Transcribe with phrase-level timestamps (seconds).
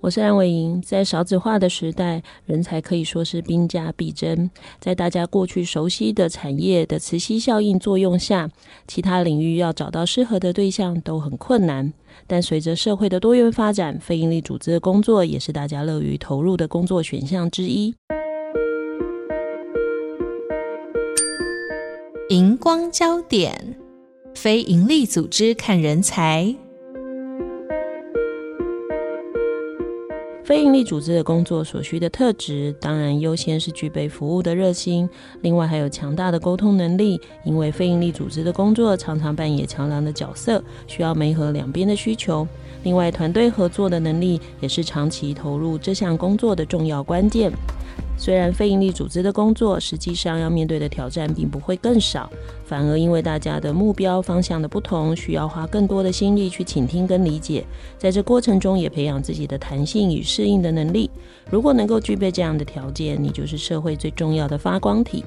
[0.00, 4.48] 我是安伟莹，在少子化的时代，人才可以说是兵家必争。
[4.78, 8.48] 在大家过去熟悉的产业的磁吸效应作用下，
[8.86, 11.92] 其他领域要找到适合的对象都很困难。
[12.28, 17.92] 但随着社会的多元发展，非营利组织的工作也是大家乐于投入的工作选项之一。
[22.28, 23.74] 荧光焦点，
[24.32, 26.54] 非营利组织看人才。
[30.48, 35.06] 非营利组织的工作所需的特质，当然优先是具备服务的热心，
[35.42, 37.20] 另外还有强大的沟通能力。
[37.44, 42.48] 因为非营利组织的工作常常扮演桥梁的角色，需要媒合两边的需求。
[42.82, 47.52] 另外，团队合作的能力也是长期投入这项工作的重要关键。
[48.16, 52.28] 虽然非营利组织的工作实际上要面对的挑战并不会更少，
[52.64, 57.64] 反而因为大家的目标方向的不同，需要花更多的心力去倾听跟理解，
[57.96, 61.08] 在这过程中也培养自己的弹性与适应的能力。
[61.48, 65.24] 如果能够具备这样的条件，你就是社会最重要的发光体。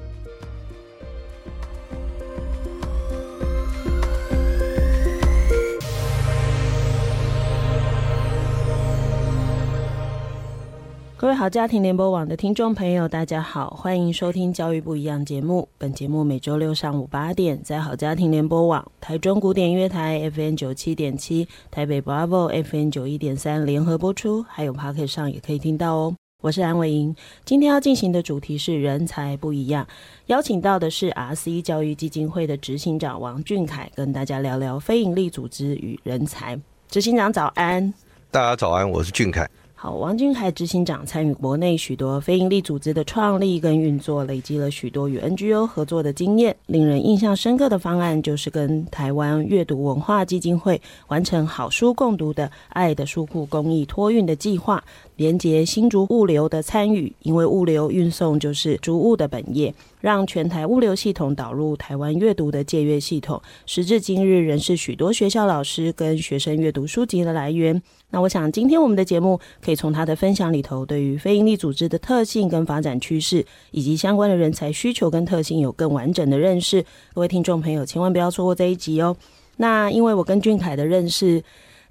[11.22, 15.68] 各位好家庭联播网的听众朋友，大家好，欢迎收听《教育不一样》节目。
[15.78, 26.16] 本节目每周六上午八点，在好家庭联播网、台中古典音乐台 FN 九七点七、台北 Bravo FN 九一点三联合播出，还有 Podcast 上也可以听到哦。
[26.40, 27.14] 我是安伟莹，
[27.44, 29.86] 今天要进行的主题是人才不一样，
[30.26, 36.60] 邀请到的是 RC 教育基金会的执行长王俊凯，跟大家聊聊非营利组织与人才。
[36.88, 37.94] 执行长早安，
[38.32, 39.48] 大家早安，我是俊凯。
[39.82, 46.54] 好，王俊凯执行长参与国内许多非营利组织的创立跟运作，累积了许多与 NGO 合作的经验。
[46.66, 54.84] 令人印象深刻的方案，就是跟台湾阅读文化基金会完成好书共读的爱的书库公益托运的计划。
[55.16, 63.40] 连接新竹物流的参与，因为物流运送就是竹物的本业，让全台物流系统导入台湾阅读的借阅系统。
[63.64, 67.80] 时至今日，仍是许多学校老师跟学生阅读书籍的来源。
[68.10, 76.84] 那我想，今天我们的节目可以从他的分享里头，对于非营利组织的特性跟发展趋势，以及相关的人才需求跟特性，有更完整的认识。
[77.14, 79.16] 各位听众朋友，千万不要错过这一集哦。
[79.58, 81.40] 那因为我跟俊凯的认识，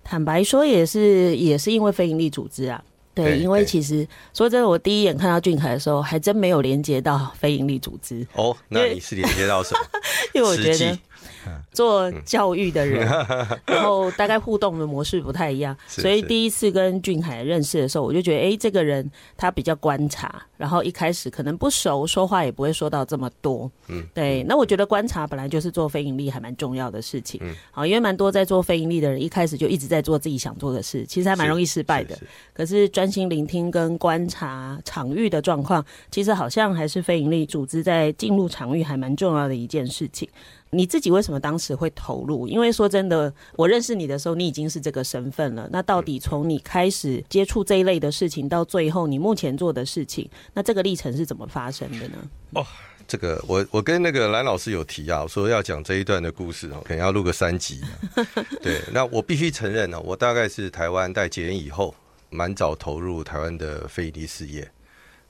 [0.03, 2.83] 坦白说，也是也是因为非营利组织啊。
[3.13, 8.25] 对，因为其实说真的，我第一眼看到俊凯的时候，还真没有连接到非营利组织。
[8.33, 9.79] 哦，那你是连接到什么？
[10.33, 10.99] 因为我觉得。
[11.71, 13.07] 做教育的人，
[13.65, 23.69] 然后大概互动的模式不太一样，所以第一次跟俊凯认识的时候，我就觉得，哎，这个人他比较观察，然后一开始可能不熟，说话也不会说到这么多。
[23.87, 24.43] 嗯，对。
[24.43, 27.39] 那我觉得观察本来就是做非盈利还蛮重要的事情。
[27.43, 32.17] 嗯，好，因为蛮多在做非盈利的人，一开始就一直在做自己想做的事，其实还蛮容易失败的。
[32.53, 40.27] 可是专心聆听跟观察场域的状况，其实好像还是非盈利组织在进入场域还蛮重要的一件事情。
[40.71, 42.47] 你自己为什么当时会投入？
[42.47, 45.69] 因为说真的，我认识你的时候，你已经是这个身份了。
[45.71, 52.17] 那到底从你开始接触这一类的事情，到最后你目前做的事情，那这个历程是怎么发生的呢？
[52.53, 52.65] 哦，
[53.05, 57.81] 这个我我跟那个蓝老师有提啊，说要讲这一段的故事哦，可能要录个三集。
[58.63, 61.93] 对，那我必须承认呢，我大概是台湾在解严以后，
[62.29, 64.71] 蛮早投入台湾的非营利事业。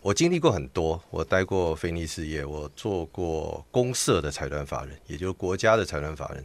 [0.02, 6.44] 我经历过很多，我待过非营利事业，我做过公社的财团法人，也就是国家的财团法人，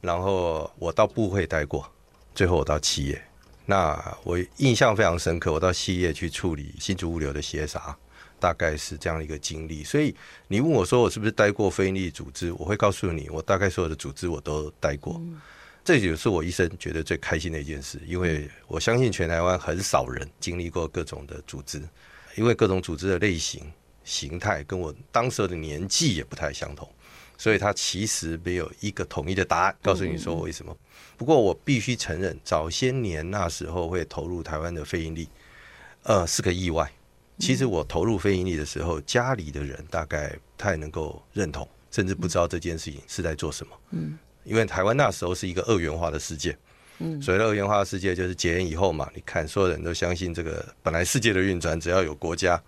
[0.00, 1.86] 然后我到部会待过，
[2.34, 3.22] 最后我到企业。
[3.66, 7.94] 那我印象非常深刻，我到企业去处理新竹物流的 CSR，
[8.40, 9.84] 大概是这样的一个经历。
[9.84, 15.16] 所以你问我说我是不是待过非营利组织，我会告诉你，我大概所有的组织我都待过。
[15.18, 15.38] 嗯、
[15.84, 21.82] 这也是我一生觉得最开心的一件事，因为我相信全台湾很少人经历过各种的组织。
[22.36, 23.62] 因为各种组织的类型、
[24.04, 26.88] 形态跟我当时的年纪也不太相同，
[27.36, 30.76] 所以它其实没有一个统一的答案告诉你说为什么。
[31.16, 35.28] 不过我必须承认，早些年那时候会投入台湾的非盈利，
[36.04, 36.90] 呃，是个意外。
[37.38, 43.72] 其实我投入非盈利的时候，家里的人大概不太能够认同，甚至不知道这件事情是在做什么。
[43.90, 46.56] 嗯，因为台湾那时候是一个二元化的世界。
[46.98, 52.60] 嗯，所谓的二元化世界就是解严以后嘛，你看所有人都相信这个本来世界的运转只要有国家，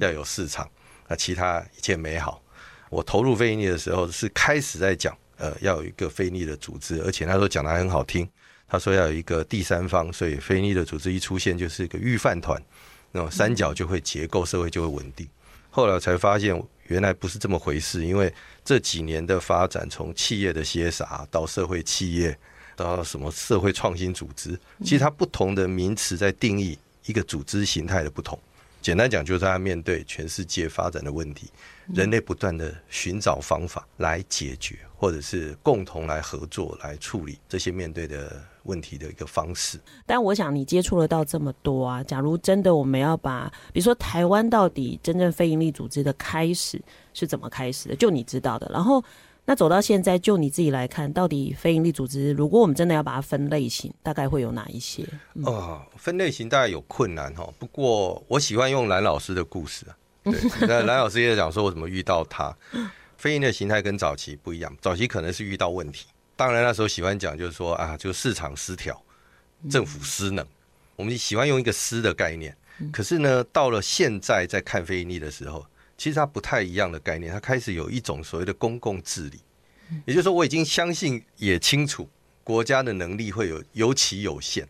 [0.00, 0.68] 要有市场，
[1.08, 2.42] 那，其他一切美好。
[2.88, 8.28] 我投入非营利的时候，是开始在讲，呃，要有一个非营利的组织，而且那时候讲的还很好听。
[8.68, 12.60] 他说要有一个第三方，所以非营利的组织一出现，就是一个预饭团，
[13.12, 15.28] 那种三角就会结构，社会就会稳定。
[15.70, 18.32] 后来才发现，原来不是这么回事，因为
[18.64, 22.36] 这几年的发展，从企业的歇傻到社会企业，
[22.84, 28.38] 到什么社会创新组织，其实它不同的名词在定义一个组织形态的不同。
[28.82, 31.50] 简单讲，就是他面对全世界发展的问题，
[31.92, 39.80] 人类不断的寻找方法来解决，或者是共同来合作来处理这些面对的问题的一个方式。
[40.06, 46.80] 但我想你接触了到这么多啊，假如真的我们要把，比如说台湾到底真正非营利组织的开始
[47.12, 49.02] 是怎么开始的，就你知道的，然后。
[49.48, 55.06] 那走到现在，就你自己来看，到底非营利组织，如果我们真的要把它分类型，大概会有哪一些？
[55.34, 57.48] 嗯、哦，分类型大概有困难哈。
[57.56, 59.96] 不过我喜欢用蓝老师的故事啊。
[60.24, 60.34] 对，
[60.66, 62.52] 那蓝老师也讲说我怎么遇到他。
[63.16, 66.06] 非营利的形态跟早期不一样，早期可能是遇到问题。
[66.34, 69.00] 当然那时候喜欢讲就是说啊，就市场失调，
[69.70, 70.44] 政府失能。
[70.96, 72.52] 我们喜欢用一个“失”的概念。
[72.92, 75.64] 可是呢，到了现在在看非盈利的时候。
[75.98, 79.40] 其实它不太一样的概念，它开始有一种所谓的公共治理，
[80.04, 82.08] 也就是说，我已经相信也清楚
[82.44, 84.66] 国家的能力会有尤其有限，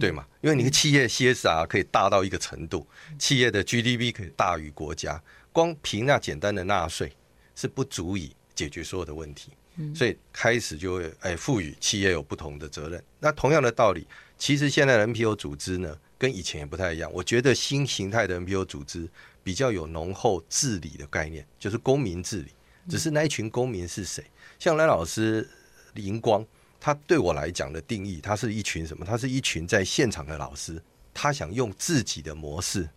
[0.00, 0.26] 对吗？
[0.40, 2.86] 因为你的企业 CSR 可以大到一个程度，
[3.18, 5.22] 企业的 GDP 可以大于国家，
[5.52, 7.12] 光凭那简单的纳税
[7.54, 9.52] 是不足以解决所有的问题，
[9.94, 13.02] 所以开始就会哎赋予企业有不同的责任。
[13.20, 14.06] 那同样的道理，
[14.38, 17.12] 其实现在的 NPO 组织呢，跟以前也不太一样。
[17.12, 19.06] 我觉得新形态的 NPO 组织。
[19.46, 22.50] 比较有浓厚治理的概念，就是公民治理。
[22.88, 24.24] 只是那一群公民是谁？
[24.58, 25.48] 像蓝老师
[25.94, 26.44] 荧光，
[26.80, 29.06] 他对我来讲的定义，他是一群什么？
[29.06, 30.82] 他是一群在现场的老师，
[31.14, 32.88] 他想用自己的模式。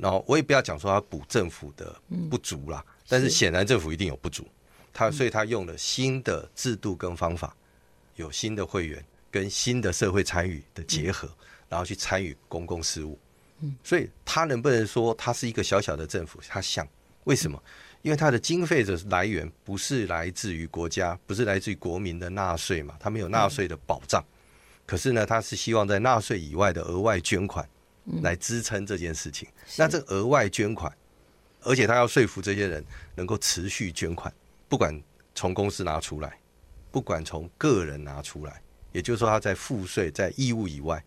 [0.00, 1.94] 然后我也不要讲说他补政府的
[2.30, 4.48] 不足啦，但是显然政府一定有不足。
[4.90, 7.54] 他所以他用了新的制度跟方法，
[8.16, 11.28] 有新的会员跟新的社会参与的结合，
[11.68, 13.18] 然后去参与公共事务。
[13.82, 16.40] 所以他能不能说他是一个小小的政府？
[16.48, 16.86] 他像
[17.24, 17.62] 为什么？
[18.02, 22.96] 因为他的经费的来源不是来自于国家，不是来自于国民的纳税嘛？
[23.00, 24.24] 他没有纳税的保障。
[24.86, 27.68] 可是呢，他是希望在纳税以外的额外捐款
[28.22, 29.48] 来支撑这件事情。
[29.76, 30.96] 那这额外捐款，
[31.62, 32.82] 而且他要说服这些人
[33.16, 34.32] 能够持续捐款，
[34.68, 34.98] 不管
[35.34, 36.38] 从公司拿出来，
[36.92, 38.62] 不管从个人拿出来，
[38.92, 41.04] 也就是说他在赋税在义务以外。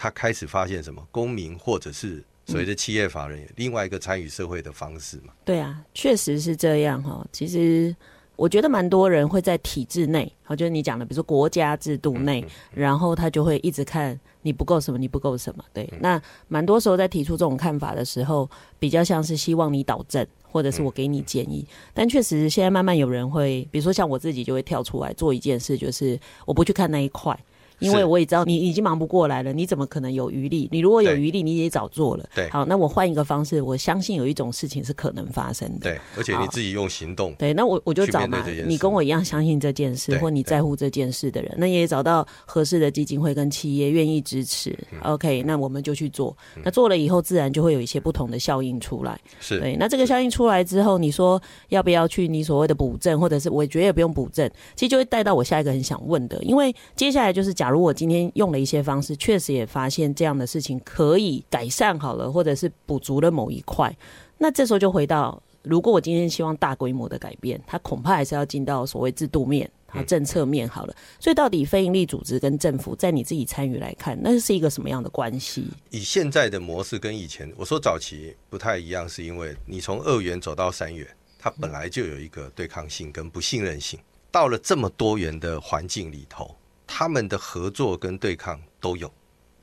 [0.00, 1.04] 他开始发现什么？
[1.10, 5.32] 公民或者是所谓的企业法人，另外一个参与社会的方式嘛？
[5.44, 7.26] 对啊，确实是这样哈。
[7.32, 7.94] 其实
[8.36, 15.64] 我觉得蛮多人会在体制内，好，就是你讲的，比如说国家制度内，然后他就会一直看你不够什么，你不够什么。
[15.72, 18.48] 对，那蛮多时候在提出这种看法的时候，
[18.78, 21.66] 比较像是希望你导正，或者是我给你建议。
[21.92, 27.36] 但确实现在慢慢有人会，比如说像我自己就会跳出来做一件事，就是我不去看那一块。
[27.78, 30.68] 因为我也知道你已经忙不过来了，你怎么可能有余力？
[30.72, 32.28] 你如果有余力，你也早做了。
[32.34, 35.90] 对，好，那我换一个方式，我相信有一种事情是可能发生的。
[35.90, 37.32] 对，而且你自己用行动。
[37.34, 44.76] 对，那我我就找嘛，你跟我一样相信这件事，或你在乎这件事的人，那也找到合适的基金会跟企业愿意支持。
[44.92, 46.36] 嗯、OK，那我们就去做。
[46.62, 49.18] 那做了以后，自然就会有一些不同的效应出来。
[49.40, 58.48] 是对，那这个效应出来之后，你说要不要去你所谓的补正，或者是我觉得也不用补正，其实就会带到我下一个很想问的，因为接下来就是，假如我今天用。
[58.48, 63.94] 了一些方式，确实也发现这样的事情可以改善好了，或者是补足了某一块。
[64.38, 70.96] 那这时候就回到，如果我今天希望大规模的改变，它恐怕还是要进到所谓制度面、和政策面好了。
[71.20, 75.66] 所以，到底非营利组织跟政府，在你自己参与来看，那是一个什么样的关系？
[75.90, 81.06] 以现在的模式跟以前，我说早期不太一样，是因为你从二元走到三元，
[81.38, 84.00] 它本来就有一个对抗性跟不信任性。
[84.30, 86.56] 到了这么多元的环境里头。
[86.88, 89.12] 他们的合作跟对抗都有，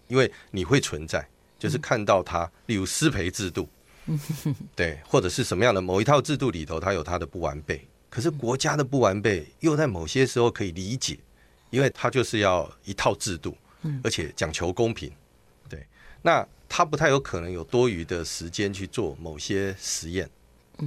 [0.08, 1.28] 因为你会存在，
[1.60, 3.68] 就是看到他，例如失培制度，
[4.76, 7.86] 对，或者是什么样的某一套制度里头，它有它的不完备。
[8.10, 11.20] 可是国家的不完备，又在某些时候可以理解，
[11.72, 13.58] 因为它就是要一套制度，
[14.04, 15.12] 而且讲求公平。
[15.68, 15.86] 对，
[16.22, 20.30] 那他不太有可能有多余的时间去做某些实验，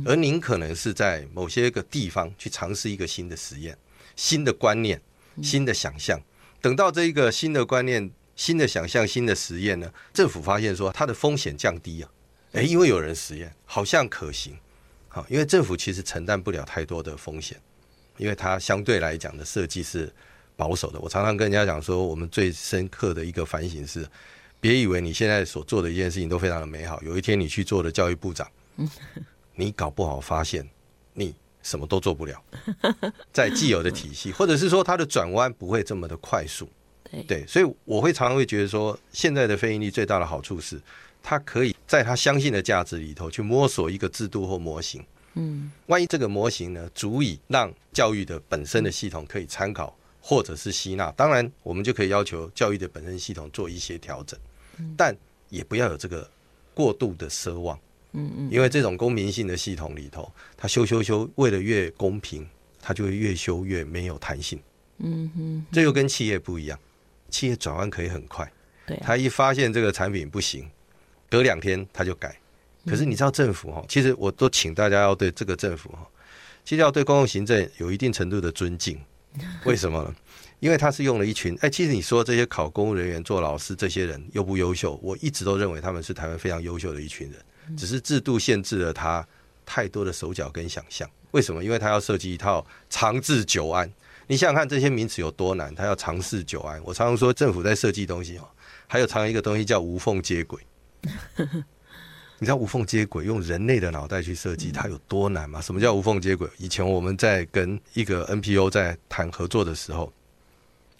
[0.06, 3.76] 而您可能是在某些个地方去尝试一个新的实验、
[4.14, 5.02] 新的观念。
[5.42, 6.20] 新的想象，
[6.60, 12.10] 等到这一个新的观念、新的想象、新的实验呢，政府发现说它的风险降低啊，
[12.52, 14.56] 诶，因为有人实验，好像可行，
[15.08, 17.60] 好，因为政府其实承担不了太多的风险，
[18.16, 20.12] 因为它相对来讲的设计是
[20.56, 20.98] 保守的。
[21.00, 24.06] 我常常跟人家讲说，我们最深刻的一个反省是，
[24.60, 28.50] 别以为你现在所做的一件事情都非常的美好，有一天你去做了教育部长，
[29.54, 30.68] 你搞不好发现
[31.14, 32.42] 你什么都做不了，
[33.32, 36.68] 在既有的体系，或者是说它的转弯不会这么的快速。
[37.26, 40.78] 对，所以我会常常会觉得说，现在的非盈利最大的好处是，
[41.22, 45.02] 它可以在他相信的价值里头去摸索一个制度或模型。
[45.34, 54.38] 嗯，万一这个模型呢，足以让教育的本身的系统可以参考或者是吸纳，当然我们就可以要求教育的本身系统做一些调整，
[54.96, 55.16] 但
[55.48, 56.28] 也不要有这个
[56.74, 57.78] 过度的奢望。
[58.12, 62.46] 嗯嗯，因为这种公平性的系统里头，它修修修，为了越公平，
[62.80, 64.58] 它就会越修越没有弹性。
[64.98, 66.78] 嗯哼，这又跟企业不一样。
[67.30, 68.50] 企业转弯可以很快，
[68.86, 70.66] 对、啊，他一发现这个产品不行，
[71.28, 72.34] 隔两天他就改。
[72.86, 76.08] 可是你知道政府哈，其实我都请大家要对这个政府哈，
[76.64, 78.98] 其实要对公共行政有一定程度的尊敬。
[79.66, 80.14] 为什么呢？
[80.60, 84.98] 因为他是用了一群哎，其实你说这些考公务人员、做老师这些人优不优秀？
[85.02, 89.26] 我一直都认为他们是台湾非常优秀的一群人，只是制度限制了他
[89.64, 91.08] 太多的手脚跟想象。
[91.30, 91.62] 为什么？
[91.62, 93.90] 因为他要设计一套长治久安。
[94.26, 95.74] 你想想看，这些名词有多难？
[95.74, 96.82] 他要长治久安。
[96.84, 98.48] 我常常说，政府在设计东西哦，
[98.86, 100.60] 还有常常一个东西叫无缝接轨。
[102.40, 105.60] 你知道无缝接轨用人类的脑袋去设计，它有多难吗？
[105.60, 106.48] 什么叫无缝接轨？
[106.58, 110.12] 以前我们在跟一个 NPO 在谈合作的时候，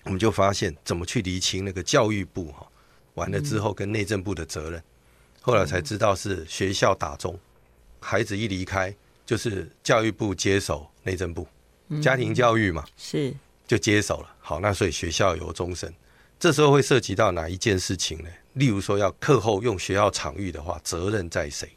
[0.08, 2.66] 我们就发现怎么去厘清那个教育部哈
[3.12, 4.82] 完了之后跟内政部的责任。
[5.42, 7.38] 后来才知道是学校打中，
[8.00, 8.94] 孩子一离开
[9.26, 11.46] 就是教育部接手内政部。
[12.00, 13.34] 家庭教育嘛，是
[13.66, 14.34] 就接手了。
[14.40, 15.92] 好，那所以学校有终身，
[16.38, 18.30] 这时候会涉及到哪一件事情呢？
[18.54, 21.70] 例如说要课后用学校场域的话，责任在谁？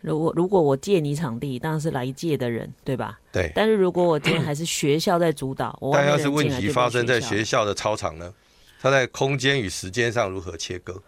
[0.00, 3.18] 如果如果我借你场地，当然是来借的人，对吧？
[3.30, 3.52] 对。
[3.54, 8.32] 但是如果我今天还是学校在主导， 但要是问题发生在学校的操场呢？
[8.80, 11.00] 他在空间与时间上如何切割？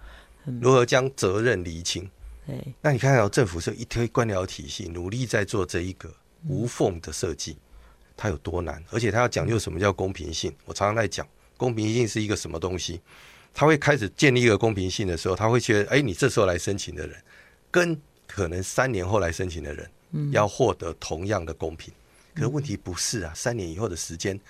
[0.61, 2.11] 如何将责任厘清？
[2.47, 2.57] 对。
[2.81, 6.13] 那你看到政府是一推官僚体系，努力在做这一个
[6.47, 7.57] 无缝的设计。
[8.15, 10.53] 它有多难，而且它要讲究什么叫公平性。
[10.67, 13.01] 我常常在讲，公平性是一个什么东西？
[13.55, 17.17] 他会开始建立一个公平性的时候，他会觉得，哎，你这时候来申请的人，
[17.71, 17.99] 跟
[18.35, 19.91] 可能三年后来申请的人，
[20.33, 21.93] 要获得同样的公平。
[22.35, 24.41] 可是问题不是啊，三年以后的时间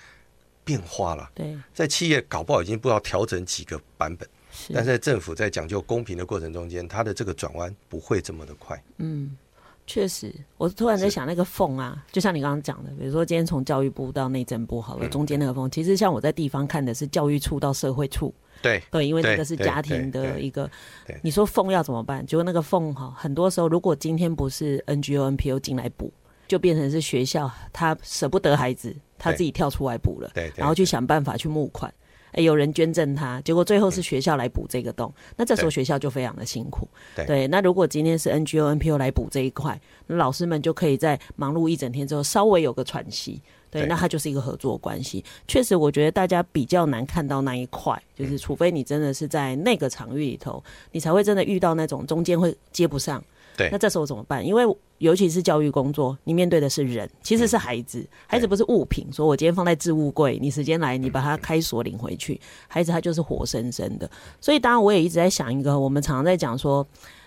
[0.63, 1.29] 变化了。
[1.35, 4.27] 对，在企业搞不好已经不知道调整几个版本，
[4.73, 8.81] 但是在政府在讲究公平的过程中间，它的这个转弯不会这么的快。
[8.99, 9.37] 嗯。
[9.85, 20.69] 确实，我突然在想那个缝啊，就像你刚刚讲的，比如说今天从教育部到内政部好了，中间那个缝，其实像我在地方看的是教育处到社会处，对对，因为这个是家庭的一个，
[21.21, 22.25] 你说缝要怎么办？
[22.25, 26.11] 结果那个缝哈，很多时候如果今天不是 NGO、NPO 进来补，
[26.47, 31.93] 就变成是学校他舍不得孩子，他自己跳出来补了，对，然后去想办法去募款。
[32.33, 36.87] 哎，有人捐赠他，结果最后是学校来补这个洞，嗯，那这时候学校就非常的辛苦。
[37.15, 43.41] 对，对，那如果今天是 NGO、NPO 来补这一块，那老师们就可以在忙碌一整天之后稍微有个喘息。
[43.69, 45.23] 对，对，那它就是一个合作关系。
[45.47, 53.23] 确实，我觉得大家比较难看到那一块，就是除非你真的是在那个场域里头，你才会真的遇到那种中间会接不上。
[53.57, 54.45] 对，那这时候怎么办？
[54.45, 54.63] 因为
[54.97, 59.05] 尤其是教育工作，你面对的是人，其实是孩子，嗯、孩子不是物品。
[59.11, 64.09] 说我今天放在置物柜，你时间来，你把它开锁领回去，孩子他就是活生生的。
[64.39, 66.85] 所以，当然我也一直在想一个，我们常常在讲说，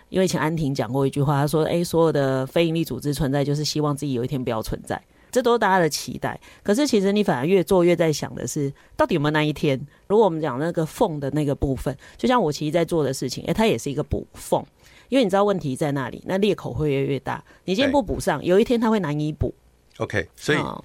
[0.09, 5.01] 因为以前安婷讲过一句话，她说：“哎，所有的非营利组织存在，就是希望自己有一天不要存在。”
[5.33, 6.41] 这都是大家的期待。
[6.63, 9.79] 可是，其实你反而越做越在想的是，到底有没有那一天？
[10.07, 14.65] 如果我们讲那个缝的那个部分，就像我其实在做的事情，哎，它也是一个补缝。
[15.09, 17.43] 因为你知道问题在那里，那裂口会越来越大。
[17.65, 19.55] 你今天不补上，有一天它会难以补。
[19.99, 20.85] OK，所以，哦、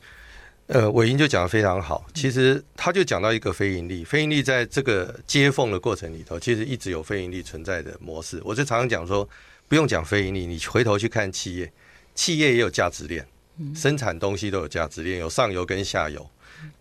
[0.68, 2.06] 呃，伟英就讲的非常好。
[2.14, 8.42] 其实他就讲到一个非盈利，非盈利在这个接缝的过程里头，其实一直有非盈利存在的模式。
[8.46, 9.28] 我就常常讲说，
[9.68, 11.72] 不用讲非盈利，你回头去看企业，
[12.16, 13.28] 企业也有价值链，
[13.76, 16.26] 生产东西都有价值链，有上游跟下游，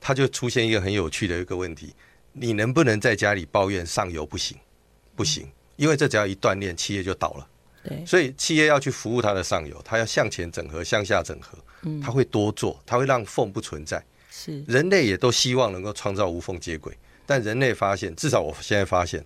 [0.00, 1.92] 它就出现一个很有趣的一个问题：
[2.32, 4.56] 你能不能在家里抱怨上游不行？
[5.16, 5.48] 不行。
[5.80, 7.48] 因为这只要一断链，企业就倒了。
[7.82, 11.56] 对，所以企业要去服务它的上游，它要向前整合，向下整合。
[11.84, 14.04] 嗯，它会多做，它会让缝不存在。
[14.30, 16.94] 是，人类也都希望能够创造无缝接轨，
[17.24, 19.24] 但人类发现，至少我现在发现，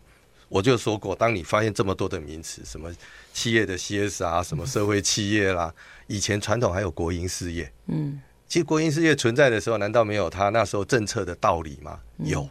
[0.48, 2.88] 我就说过，当你发现这么多的名词，什么
[3.32, 5.74] 企业的 CS 啊什么社会企业啦，
[6.06, 7.68] 以前传统还有国营事业。
[7.88, 11.98] 嗯，其实国营事业存在的时候，难道没有它那时候政策的道理吗？
[12.18, 12.48] 有。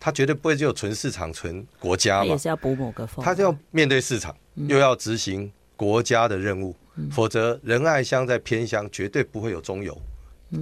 [0.00, 3.24] 他绝对不会只有纯市场、纯国家嘛，也是要补某个缝。
[3.24, 6.74] 他就要面对市场，又要执行国家的任务，
[7.10, 9.96] 否则仁爱乡在偏乡绝对不会有中油。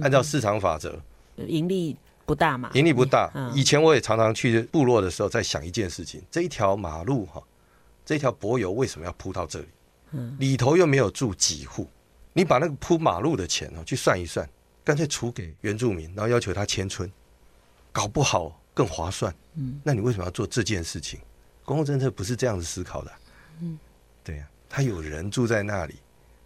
[0.01, 0.99] 按照市场法则，
[1.37, 2.69] 盈利不大嘛？
[2.73, 3.31] 盈利不大。
[3.53, 7.41] 以前我也常常去部落的时候，在想一件事情：这一条马路哈，
[8.05, 9.67] 这条柏油为什么要铺到这里？
[10.39, 11.87] 里头又没有住几户？
[12.33, 14.47] 你把那个铺马路的钱哦，去算一算，
[14.83, 17.11] 干脆除给原住民，然后要求他迁村，
[17.91, 19.33] 搞不好更划算。
[19.55, 21.19] 嗯，那你为什么要做这件事情？
[21.65, 23.11] 公共政策不是这样子思考的。
[23.59, 23.79] 嗯，
[24.23, 25.95] 对呀、啊，他有人住在那里，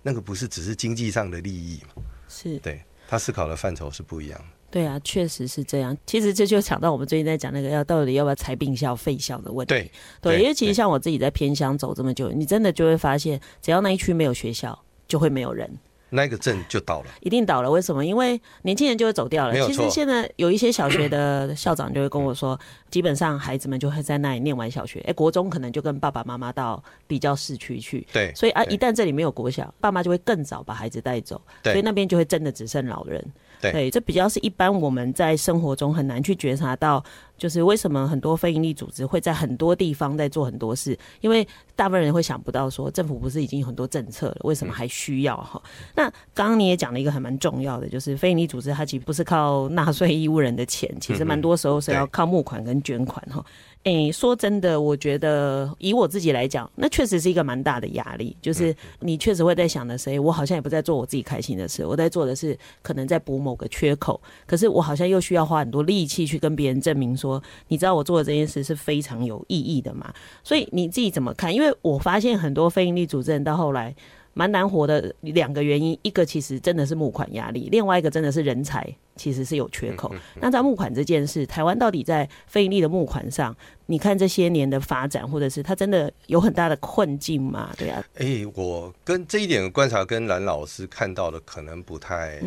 [0.01, 2.01] 那个不是只是经济上的利益嘛？
[2.29, 4.45] 是，对，他思考的范畴是不一样的。
[4.71, 5.95] 对啊，确实是这样。
[6.05, 9.73] 其实这就想到我们最近在讲那个要到底要不要拆病校废校的问题。
[9.73, 15.69] 对，对，因为其实像我自己在偏乡走这么久，你真的就会发现，只要那一区没有学校，就会没有人。
[16.11, 17.71] 那个镇就倒了，一定倒了。
[17.71, 18.05] 为什么？
[18.05, 19.53] 因为年轻人就会走掉了。
[19.65, 28.05] 其实现在有一些小学的校长就会跟我说，基本上孩子们就会在那里念完小学，哎，国中可能就跟爸爸妈妈到比较市区去。
[28.11, 28.33] 对。
[28.35, 31.41] 所以啊，一旦这里没有国小，爸妈就会更早把孩子带走。
[31.63, 31.73] 对。
[31.73, 33.25] 所以那边就会真的只剩老人。
[33.61, 37.03] 对，对，这比较是一般我们在生活中很难去觉察到，
[37.37, 45.61] 就是为什么很多非营利组织会在很多地方在做很多事，因为大部分人会想不到说，政府不是已经有很多政策了，为什么还需要哈？
[45.65, 46.03] 嗯、那
[46.33, 53.43] 刚刚你也讲了一个还蛮重要的，就是非营利组织它其实不是靠纳税义务人的钱，其实蛮多时候是要靠募款跟捐款哈。
[53.83, 58.37] 哎、欸，说真的，我觉得以我自己来讲，那确实是一个蛮大的压力。
[58.39, 64.21] 就是你确实会在想的是，我好像也不在做我自己开心的事，我在做的是可能在补某个缺口。
[64.45, 70.13] 可是我好像又需要花很多力气去跟别人证明说，你知道我做的这件事是非常有意义的嘛？
[70.43, 71.51] 所以你自己怎么看？
[71.51, 73.95] 因为我发现很多非营利组织人到后来。
[74.33, 80.13] 蛮难活的两个原因，一个其实真的是募款压力，另外一个真的是人才其实是有缺口。
[80.39, 83.55] 那在募款这件事，台湾到底在非营利的募款上，
[83.87, 87.73] 你看这些年的发展，或者是它真的有很大的困境吗？
[87.77, 92.39] 对啊，哎、欸，我跟这一点观察跟蓝老师看到的可能不太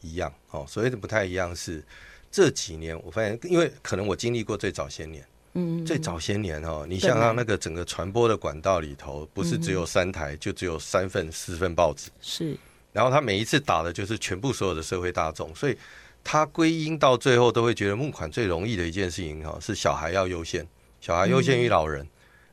[0.00, 0.32] 一样。
[0.50, 1.84] 哦，所谓的不太一样是
[2.30, 5.24] 这几年我发现，因为可能我经历过最早些年。
[5.54, 12.10] 嗯，最早些年哦，你想想那个整个传播的管道里头，不是只有三台，就只有三份、四份报纸。
[12.20, 12.56] 是，
[12.92, 15.76] 然后他每一次打的就是全部所有的社会大众，所以
[16.22, 20.66] 他归因到最后都会觉得募款最容易的一件事情哈，是小孩要优先，
[21.00, 22.06] 小孩优先于老人。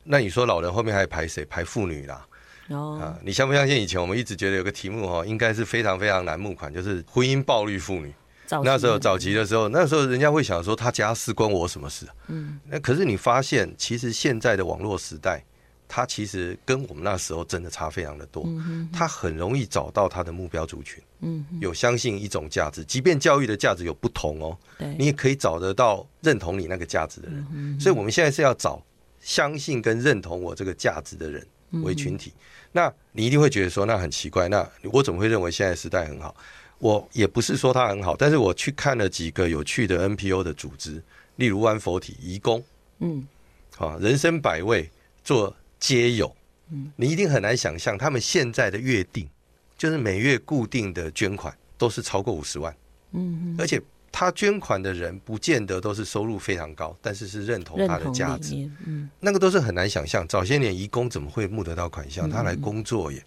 [0.04, 1.44] 那你说老人后面还排谁？
[1.46, 2.26] 排妇女啦。
[2.70, 3.80] 哦，啊，你相不相信？
[3.80, 8.14] 以前我们一直觉得有个题目哈，应该是非常非常难募款，就是婚姻暴力妇女。
[8.64, 12.06] 那时候早期的时候，那时候人家会想说他家事关我什么事？
[12.28, 15.44] 嗯，那可是你发现，其实现在的网络时代，
[15.88, 18.44] 它其实跟我们那时候真的差非常的多。
[18.46, 21.04] 嗯他很容易找到他的目标族群。
[21.22, 24.58] 嗯，有相信一种价值，即便教育的价值有不同哦，
[24.98, 27.80] 你也可以找得到认同你那个价值的人。
[27.80, 28.84] 所以我们现在是要找
[29.20, 31.46] 相信跟认同我这个价值的人
[31.84, 32.34] 为群体。
[32.72, 36.36] 那你一定会觉得说，那很奇怪，那我怎么会认为现在时代很好？
[36.80, 41.02] 我也不是说他很好，但是我去看了几个有趣的 NPO 的组织，
[41.38, 42.64] 例如湾佛体、移工，
[43.00, 43.26] 嗯，
[43.78, 44.90] 啊，人生百味
[45.24, 46.36] 做皆有，
[46.70, 49.28] 嗯，你一定很难想象他们现在的约定，
[49.78, 52.76] 就是每月固定的捐款都是超过五十万，
[53.14, 58.54] 嗯，而且他捐款的人不见得都是收入非常高，但是是认同他的价值，
[58.86, 60.28] 嗯，那个都是很难想象。
[60.28, 62.30] 早些年移工怎么会募得到款项？
[62.30, 63.22] 他来工作耶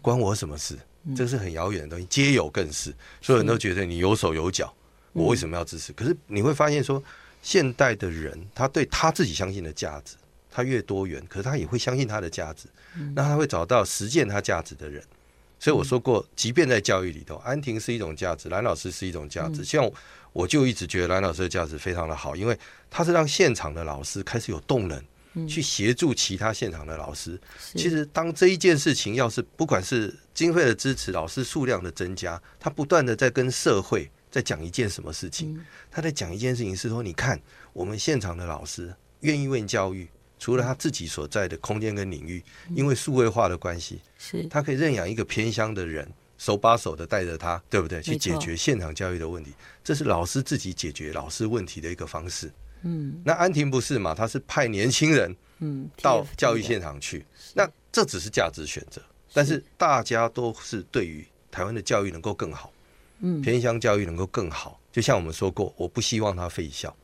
[0.00, 0.78] 关我什么事？
[1.16, 4.72] 这是很遥远的东西，皆有更是，所有人都觉得你有手有脚，
[5.12, 5.92] 我为什么要支持？
[5.92, 7.02] 可是你会发现说，
[7.42, 10.14] 现代的人他对他自己相信的价值，
[10.50, 12.68] 他越多元，可是他也会相信他的价值，
[13.14, 15.02] 那他会找到实践他价值的人。
[15.58, 19.64] 所以我说过，即便在教育里头，安婷是一种价值，蓝老师是一种价值。
[19.64, 19.88] 像
[20.32, 22.58] 我就一直觉得蓝老师的价值非常的好，因为
[22.90, 25.00] 他是让现场的老师开始有动能。
[25.48, 27.40] 去协助其他现场的老师。
[27.74, 35.58] 其实，当这一件事情要是不管是经费的支持、老师数量的增加，他不断的在跟社会在讲一件什么事情？
[35.90, 37.40] 他在讲一件事情是说，你看
[37.72, 42.42] 我们现场的老师愿意为教育，除了他自己所在的空间跟领域，
[42.74, 48.02] 因为数位化的关系，是他可以认养一个偏乡的人，手把手的带着他，对不对？
[48.02, 49.52] 去解决现场教育的问题，
[49.84, 52.50] 这是老师自己解决老师问题的一个方式。
[52.82, 54.14] 嗯，那安婷不是嘛？
[54.14, 57.24] 他是派年轻人，嗯，到教育现场去。
[57.54, 59.00] 那这只是价值选择，
[59.32, 62.72] 但是大家都是对于台湾的教育能够更好，
[63.20, 64.80] 嗯，偏乡教育能够更好。
[64.90, 66.94] 就像我们说过，我不希望他废校，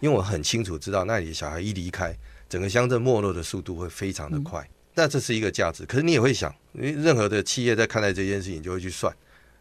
[0.00, 2.16] 因为我很清楚知道那里的小孩一离开，
[2.48, 4.68] 整个乡镇没落的速度会非常的快。
[4.94, 5.86] 那这是一个价值。
[5.86, 9.14] 可是你也会想，因为任何的企业在看待这件事情，就会去算，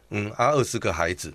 [0.09, 1.33] 嗯，啊，二十个孩子。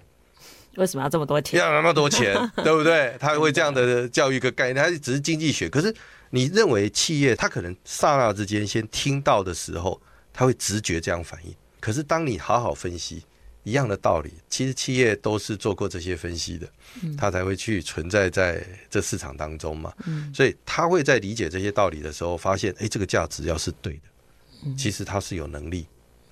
[0.77, 1.59] 为什么要这么多钱？
[1.59, 3.17] 要那么多钱， 对不对？
[3.19, 5.69] 他会这样的教育一个概念，他只是经济学。
[5.69, 5.95] 可是
[6.31, 10.01] 你认为企业他可能刹那之间先听到的时候，
[10.33, 11.55] 他会直觉这样反应。
[11.81, 13.23] 可是当你好好分析，
[13.63, 16.69] 一样的道理，其实企业都是做过这些分析的，
[17.17, 19.93] 他才会去存在在这市场当中嘛。
[20.07, 25.87] 嗯所以他会在理解这些道理的时候，发现，哎，这个价值要是对的，其实他是有能力。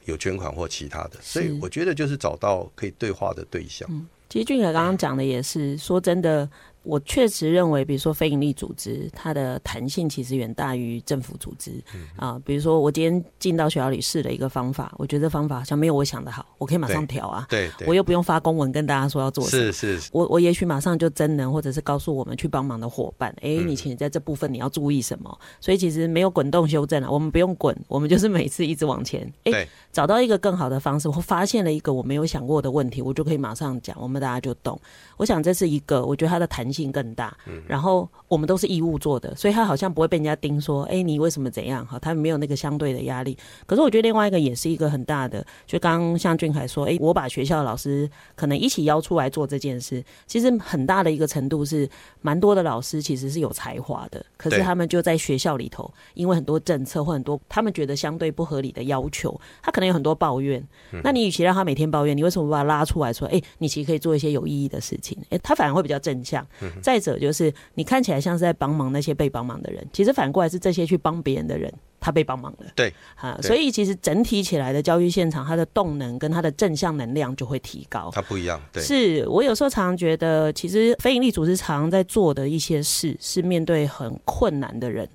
[0.06, 3.88] 有捐款或其他的，所以我觉得就是找到可以对话的对象。
[3.90, 6.50] 嗯，其实俊凯刚刚讲的也是，说真的。
[6.84, 11.72] 我确实认为，比如说非营利组织，它的弹性其实远大于政府组织
[12.16, 12.42] 啊、呃。
[12.44, 17.46] 比如说，我今天进到学校里试了一个方法，我觉得这方法好像没有我想的好，我可以马上调啊。
[17.48, 19.62] 对，对，我又不用发公文跟大家说要做什么。
[19.64, 20.10] 是是，是。
[20.12, 25.38] 我我也许马上就真能，或者是告诉我们去帮忙的伙伴，哎、欸，你请你在这部分你要注意什么？
[25.40, 29.22] 嗯、所以其实没有滚动修正啊，我们不用滚，我们就是每次一直往前。
[29.44, 34.78] 哎、欸，找到一个更好的方式，或发现了一个我没有想过的问题，我就可以马上讲，我们大家就懂。
[35.16, 37.34] 我想这是一个，我觉得它的弹性更大。
[37.46, 41.86] 嗯然后我们都是义务做的，所以他好像不会被人家盯说，哎，你为什么怎样？
[41.86, 43.38] 哈，他没有那个相对的压力。
[43.64, 51.88] 可是我觉得另外一个也是一个很大的，就刚刚像俊凯说，哎，我把学校的老师可能一起邀出来做这件事，其实很大的一个程度是，
[52.22, 60.62] 蛮多的老师其实是有才华的，可是他们就在学校里头，因为很多政策或很多他们觉得相对不合理的要求，他可能有很多抱怨。
[61.02, 65.16] 那你与其让他每天抱怨，你为什么不把他拉出来说，哎，你其实可以做一些有意义的事情？
[65.30, 66.44] 哎，他反而会比较正向。
[66.82, 67.52] 再者就是。
[67.74, 71.72] 你看起来像是在帮忙那些被帮忙的人，其实反过来是这些去帮别人的人，
[72.04, 72.66] 他被帮忙了。
[72.76, 78.10] 对，啊，所以其实整体起来的教育现场，它的动能跟它的正向能量就会提高。
[78.12, 78.82] 它不一样，对。
[78.82, 85.08] 是我有时候常常觉得，其实非营利组织常常在做的一些事，是面对很困难的人。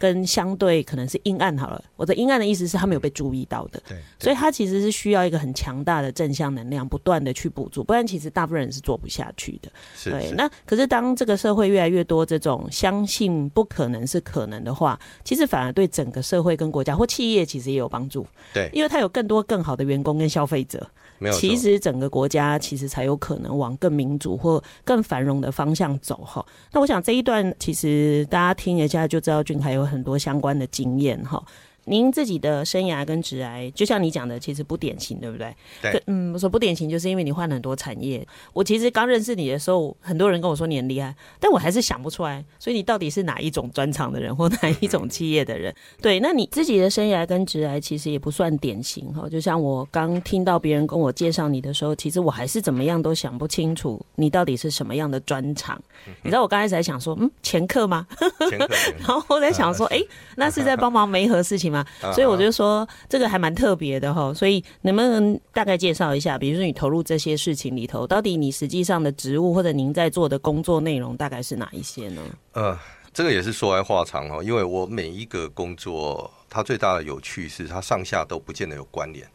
[0.00, 9.70] 跟相对可能是阴暗好了，我的阴暗的意思是他没有被注意到的，对，所以他其实是需要一个很强大的正向能量，不断的去补助，不然其实大部分人是做不下去的。
[9.94, 10.32] 是，对。
[10.32, 18.26] 那可是当这个社会越来越多这种相信不可能是可能的话，其实反而对整个社会跟国家或企业其实也有帮助。
[18.52, 20.86] 对，因为它有更多更好的员工跟消费者。
[21.32, 26.44] 其实整个国家其实才有可能往更民主或更繁荣的方向走哈。
[26.72, 31.42] 那我想这一段其实大家听一下就知道俊凯有很多相关的经验哈。
[31.86, 35.54] 您自己的生涯跟职涯，就像你讲的，其实不典型，对不对？
[35.80, 36.02] 对。
[36.06, 38.26] 嗯，我说不典型，就是因为你换了很多产业。
[38.52, 42.44] 我其实刚认识你的时候，很多人跟我说你很厉害，但我还是想不出来。
[42.58, 45.74] 所以你到底是哪一种专长的人，或哪一种企业的人？
[46.02, 46.20] 对。
[46.20, 49.28] 那你自己的生涯跟职涯，其实也不算典型哈。
[49.28, 55.80] 就像我刚听到别人跟我介绍你的时候，其实我还是怎么样都想不清楚你到底是什么样的专长。
[56.22, 58.06] 你知道我刚开始还想说，嗯，前客吗？
[58.50, 58.68] 前客。
[58.98, 61.75] 然后我在想说，哎、欸，那是在帮忙媒合事情吗？
[62.12, 72.22] 所以我就说这个还蛮特别的哈，所以能不能大概介绍一下，比如说你投入这些事情里头，到底你实际上的职务或者您在做的工作内容大概是哪一些呢？
[72.52, 72.78] 呃，
[73.12, 79.26] 这个也是说来话长哦，因为我每一个工作它最大的有趣是它上下都不见得有关联。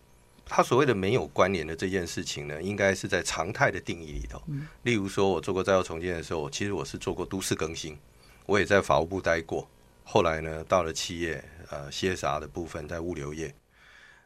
[0.54, 4.42] 它所谓的没有关联的这件事情呢，应该是在常态的定义里头。
[4.84, 7.98] 例如说我做过再造重建的时候，其实我是做过都市更新，
[8.46, 9.66] 我也在法务部待过，
[10.04, 11.42] 后来呢到了企业。
[11.72, 13.56] 呃，CSR 的部分在物流业，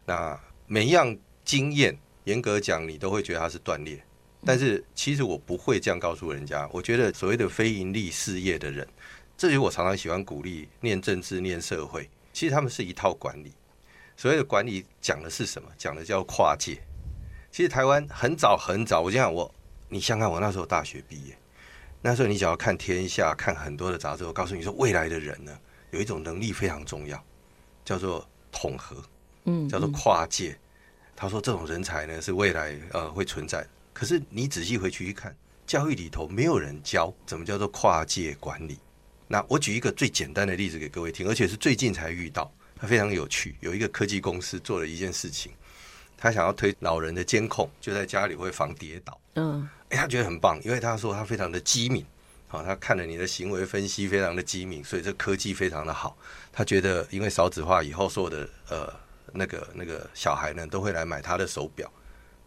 [0.05, 4.03] 那每一样经验，严格讲，你都会觉得它是断裂。
[4.43, 6.67] 但是其实我不会这样告诉人家。
[6.71, 8.88] 我觉得所谓的非营利事业的人，
[9.38, 12.10] 这里我常常喜欢鼓励念政治、念社会。
[12.34, 13.53] 其实他们是一套管理。
[14.17, 15.69] 所谓的管理讲的是什么？
[15.77, 16.79] 讲的叫跨界。
[17.51, 19.53] 其实台湾很早很早，我就想我，
[19.88, 21.38] 你想想看，我那时候大学毕业，
[22.01, 25.58] 那时候你只要看天下，看很多的杂志，我告诉你说，未来的人呢，
[25.91, 27.23] 有一种能力非常重要。
[27.86, 29.02] 叫做统合，
[29.45, 30.58] 嗯，叫做跨界。
[31.15, 33.65] 他说这种人才呢是未来呃会存在。
[33.93, 35.34] 可是你仔细回去一看，
[35.65, 38.78] 教育里头没有人教怎么叫做跨界管理。
[39.28, 43.56] 那我举一个最简单的例子给各位听，而且是最近才遇到，它非常有趣。
[43.62, 45.54] 有一个科技公司做了一件事情，
[46.17, 49.19] 他想要推老人的监控，就在家里会防跌倒。
[49.36, 52.06] 嗯，哎，他觉得很棒，因为他说他非常的机敏。
[52.55, 56.17] 好，他看了你的行为分析，非常的机敏，所以这科技非常的好。
[56.51, 58.93] 他觉得，因为少子化以后，所有的呃
[59.33, 61.91] 那个那个小孩呢，都会来买他的手表。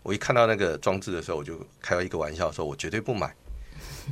[0.03, 3.35] 我一看到那个装置的时候，我就开了一个玩笑说，我绝对不买。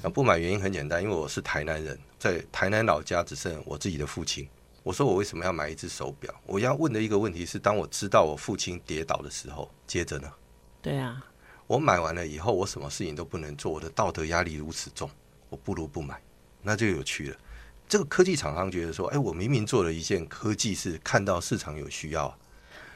[0.02, 4.46] 啊不买原因很简单，因为我是台南人，在台南老家只剩我自己的父亲。
[4.82, 6.32] 我说我为什么要买一只手表？
[6.44, 10.30] 我要问的一个问题是，当我知道我父亲跌倒的时候，接着呢？
[10.80, 11.24] 对啊，
[11.66, 15.10] 我买完了以后，我什么事情都不能做，我的道德压力如此重。
[15.56, 16.20] 我不如不买，
[16.62, 17.36] 那就有趣了。
[17.88, 22.38] 这个科技厂商觉得说：“哎，我明明做了一件科技，是看到市场有需要啊。”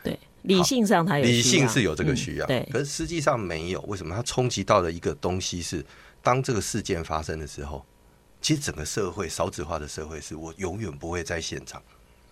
[0.04, 2.68] 对，理性上它有，理性是有这个需要，嗯、对。
[2.70, 4.14] 可是实际上没有，为什么？
[4.14, 5.82] 它冲击到的一个东西是，
[6.22, 7.86] 当这个事件发生的时候，
[8.42, 11.82] 其实整个社会少子化的社会是我永远不会在现场。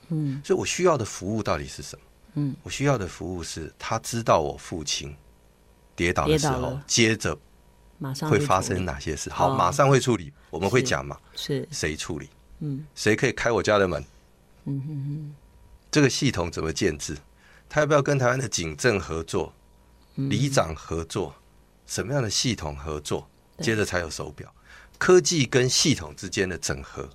[0.08, 2.04] 嗯，所以我需要的服务到底是什么？
[2.34, 5.14] 嗯，我需要的服务是他知道我父亲
[5.96, 7.38] 跌倒的时候，接着。
[7.98, 9.28] 马上会发生哪些事？
[9.30, 10.32] 好，马上会处理。
[10.50, 11.18] 我们会讲嘛？
[11.34, 12.30] 是谁处理？
[12.60, 14.04] 嗯，谁可以开我家的门？
[14.64, 15.34] 嗯哼哼。
[15.90, 17.16] 这个系统怎么建制？
[17.68, 19.52] 他要不要跟台湾的警政合作、
[20.14, 21.34] 里长合作，
[21.86, 23.28] 什么样的系统合作？
[23.60, 24.52] 接着才有手表。
[24.98, 27.08] 科技跟系统之间的整合，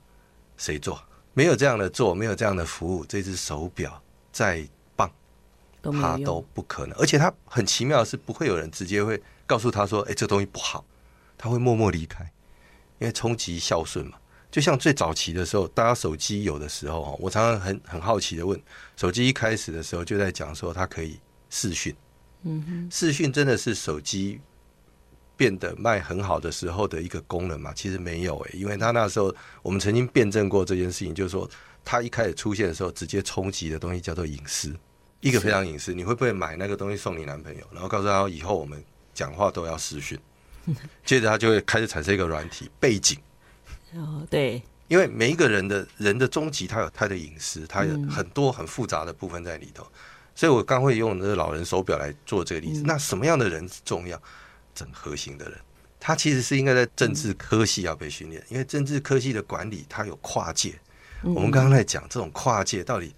[0.58, 1.02] 谁做？
[1.34, 5.12] 没有这样的做，没有这样的服务，这只手表再棒，
[5.82, 6.98] 它都不可能。
[6.98, 10.86] 而且它很奇妙的是，不会有人直接会告诉他说：“哎，这东西不好。”
[11.38, 12.24] 他会默默离开，
[13.00, 14.18] 因为冲击孝顺嘛。
[14.50, 18.62] 就像最早期的时候，大家手机有的时候，我常常很很好奇的问：
[18.96, 21.94] 手机一开始的时候就在讲说它可以视讯，
[22.44, 24.40] 嗯哼，视讯真的是手机
[25.36, 27.74] 变得卖很好的时候的一个功能嘛？
[27.74, 31.50] 其实没有诶、因为他那时候我们曾经辩证过这件事情，就是说
[31.84, 34.72] 他一开始出现的时候，直接冲击的东西叫做隐私，
[35.20, 35.94] 一个非常隐私。
[35.94, 38.82] 你会不会买那个东西送你男朋友，然后告诉他以后我们
[39.14, 40.20] 讲话都要视讯？
[41.06, 43.20] 接着他就会开始产生一个软体背景。
[43.94, 49.86] 哦，对，因为每一个人的人的终极，他有他的隐私，他有很多很复杂的部分在里头。
[50.36, 52.82] 所以我刚会用那个老人手表来做这个例子。
[52.86, 54.20] 那什么样的人重要？
[54.74, 55.60] 整合型的人，
[56.00, 60.74] 他其实是应该在政治科系要被训练，因为政治科系的管理，它有跨界。
[61.22, 63.14] 我们刚刚在讲这种跨界，到底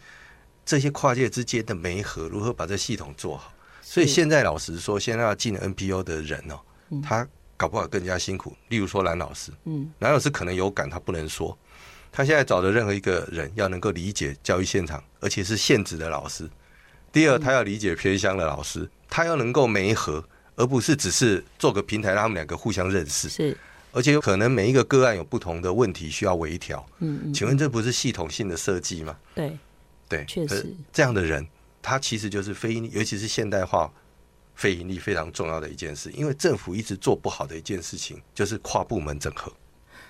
[0.66, 3.54] 这些跨界之间的媒合，如何把这系统做好？
[3.88, 6.60] 所以现在老实说，现在要进 NPO 的人哦，
[7.04, 8.56] 他搞不好更加辛苦。
[8.70, 11.56] 例如说蓝老师，嗯，蓝老师可能有感，他不能说。
[12.12, 16.50] 他现在找的任何一个人，要能够理解教育现场，而且是现职的老师。
[17.12, 20.24] 第二，他要理解偏乡的老师，他要能够媒合。
[20.58, 23.28] 而不是只是做个平台，让他们两个互相认识。
[23.28, 23.58] 是，
[23.92, 26.88] 而且有可能每一个个案有不同的问题需要微调。
[27.00, 29.18] 嗯嗯，请问这不是系统性的设计吗？
[29.36, 29.58] 对，
[30.08, 31.46] 对，确实，这样的人，
[31.86, 33.92] 他其实就是非尤其是现代化
[34.56, 36.10] 非盈利非常重要的一件事。
[36.12, 39.54] 因为政府一直做不好的一件事情，就是跨部门整合。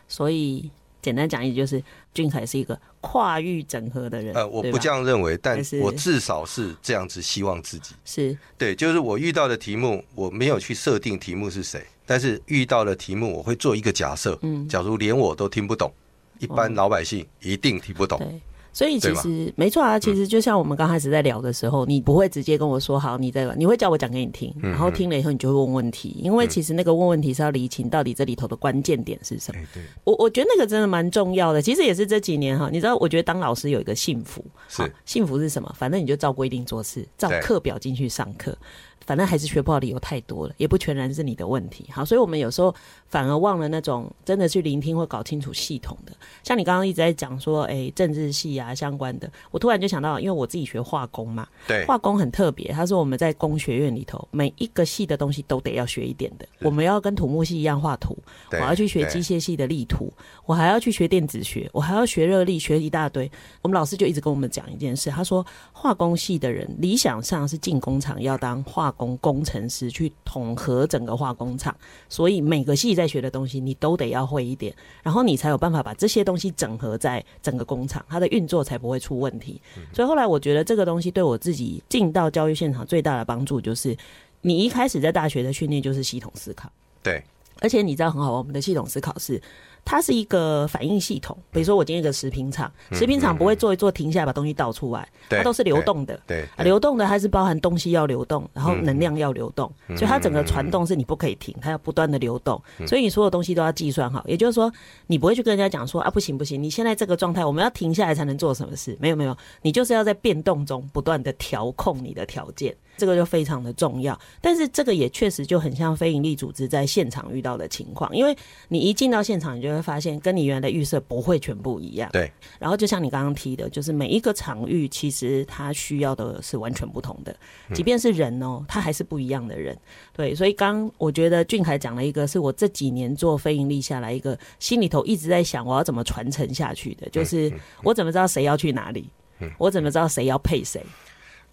[0.08, 0.72] 所以。
[1.02, 1.84] 简单讲，意思就是
[2.16, 4.34] 俊凯是一个跨域整合的人。
[4.34, 8.76] 呃，我不这样认为，但我至少是这样子希望自己是对。
[8.76, 14.36] 就是我遇到的题目，我没有去设定题目是谁，但是遇到的题目，我会做一个假设。
[14.42, 15.94] 嗯，假如连我都听不懂，
[16.40, 18.18] 一般老百姓一定听不懂。
[18.18, 18.42] 对。
[18.76, 29.62] 所以其实没错啊，其实就像我们刚开始在聊的时候，你不会直接跟我说好，你在，你会叫我讲给你听，然后听了以后你就会问问题，因为其实那个问问题是要厘清到底这里头的关键点是什么。
[30.04, 34.84] 我我觉得那个真的蛮重要的，其实也是这几年哈，你知道，我觉得当老师有一个幸福，是。
[35.06, 35.74] 幸福是什么？
[35.78, 38.58] 反正你就照规定做事，照课表进去上课。
[39.06, 41.86] 反正还是学不好理由太多了，也不全然是你的问题。
[41.92, 42.74] 好，所以我们有时候
[43.08, 46.12] 反而忘了那种真的去聆听或搞清楚系统的。
[46.44, 52.72] 像你刚刚一直在讲说，哎、欸，政治系啊相关的，我突然就想到，因为我自己学化工嘛，对，化工很特别。
[52.72, 56.48] 他说我们在工学院里头，每一个系的东西都得要学一点的。
[56.62, 58.18] 我们要跟土木系一样画图，
[58.52, 60.12] 我要去学机械系的力图，
[60.46, 63.30] 我还要去学电子学，我还要学热力，学一大堆。
[63.62, 71.76] 我们老师就一直跟我们讲一件事，他说化工系的人理想上是进工厂要当化工工程师去统合整个化工厂，
[72.10, 79.62] 所以每个系在学的东西你都得要会一点，然后你才有办法把这些东西整合在整个工厂，它的运作才不会出问题。
[79.94, 83.96] 所以后来我觉得这个东西对我自己进到教育现场最大的帮助就是，
[84.42, 86.72] 你一开始在大学的训练就是系统思考，
[87.04, 87.24] 对，
[87.60, 89.42] 而且你知道很好，我们的系统思考是。
[89.86, 104.74] 它是一个反应系统，比如说我今天一个食品厂，食品厂不会做一做停下来把东西倒出来，它都是流动的，对，啊，流动的它是包含东西要流动，然后能量要流动，所以它整个传动是你不可以停，它要不断的流动，所以你所有东西都要计算好，也就是说
[105.06, 112.76] 你不会去跟人家讲说啊不行不行，你现在这个状态我们要停下来才能做什么事，没有没有，你就是要在变动中不断的调控你的条件。
[112.98, 118.36] 这个就非常的重要，但是这个也确实就很像非营利组织在现场遇到的情况，因为
[118.70, 122.10] 你一进到现场，你就会发现跟你原来的预设不会全部一样。
[122.12, 122.32] 对。
[122.60, 127.36] 然后就像你刚刚提的，就是每一个场域其实它需要的是完全不同的，
[127.74, 129.78] 即便是人哦，他还是不一样的人。
[130.14, 130.34] 对。
[130.34, 137.52] 所以刚我觉得俊凯讲了一个，是我这几年做非营利下来一个心里头一直在想，我要怎么传承下去的，就是
[137.84, 139.10] 我怎么知道谁要去哪里，
[139.58, 140.82] 我怎么知道谁要配谁。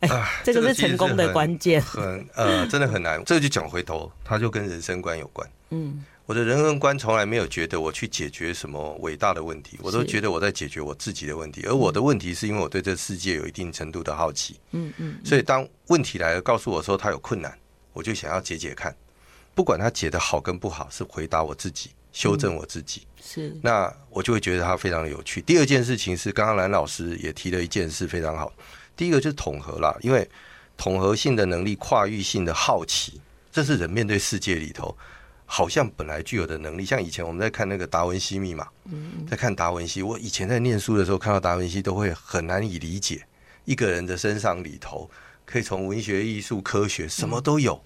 [0.09, 3.23] 啊，这个是成功的关键，很呃，真的很难。
[3.25, 5.49] 这个就讲回头，它就跟人生观有关。
[5.71, 11.65] 嗯，我的人生观从来没有觉得我去解决什么伟大的问题，我都觉得我在解决我自己的问题。
[11.67, 14.59] 而我的问题是因为我对这世界有一定程度的好奇。
[14.73, 17.57] 嗯嗯，所以当问题来了，告诉我说他有困难，
[17.93, 18.95] 我就想要解解看，
[19.55, 23.07] 不管他解的好跟不好，是回答我自己，修正我自己。
[23.23, 25.41] 是，那我就会觉得他非常的有趣。
[25.41, 28.53] 第二件事情是，刚刚蓝老师也提了一件事，非常好。
[28.97, 30.29] 第一个就是统合啦，因为
[30.77, 34.97] 统合性的能力、跨域性的好奇，这是人面对世界里头
[35.45, 36.85] 好像本来具有的能力。
[36.85, 38.67] 像以前我们在看那个达文西密码，
[39.29, 43.23] 在看达文西，我以前在念书的时候看到达文西都会很难以理解
[43.65, 45.11] 一个人的身上里头
[45.45, 47.83] 可以从文学、艺术、科学什么都有，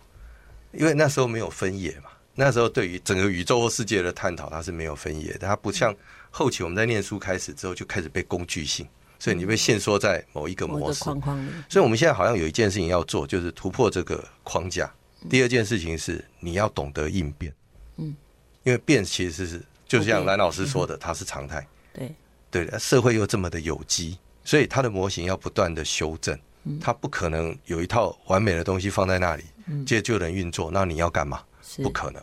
[0.72, 2.10] 因为那时候没有分野嘛。
[2.38, 5.94] 那时候对于整个宇宙或世界的探讨，它是没有分野的，它不像
[6.30, 8.86] 后期我们在念书开始之后就开始被工具性，
[9.18, 11.50] 所以你被限缩在某一个模式框框里。
[11.68, 14.92] 所以我们现在好像有一件事情要做，就是突破这个框架。
[15.28, 17.52] 第二件事情是你要懂得应变，
[17.96, 18.14] 嗯，
[18.62, 21.66] 因为变其实是就像蓝老师说的，它是常态。
[21.92, 22.14] 对
[22.50, 26.38] 对，社会又这么的有机，所以它的模型要不断的修正，
[26.80, 29.44] 它不可能有一套完美的东西放在那里，
[29.84, 30.70] 接着就能运作。
[30.70, 31.42] 那你要干嘛？
[31.82, 32.22] 不可能，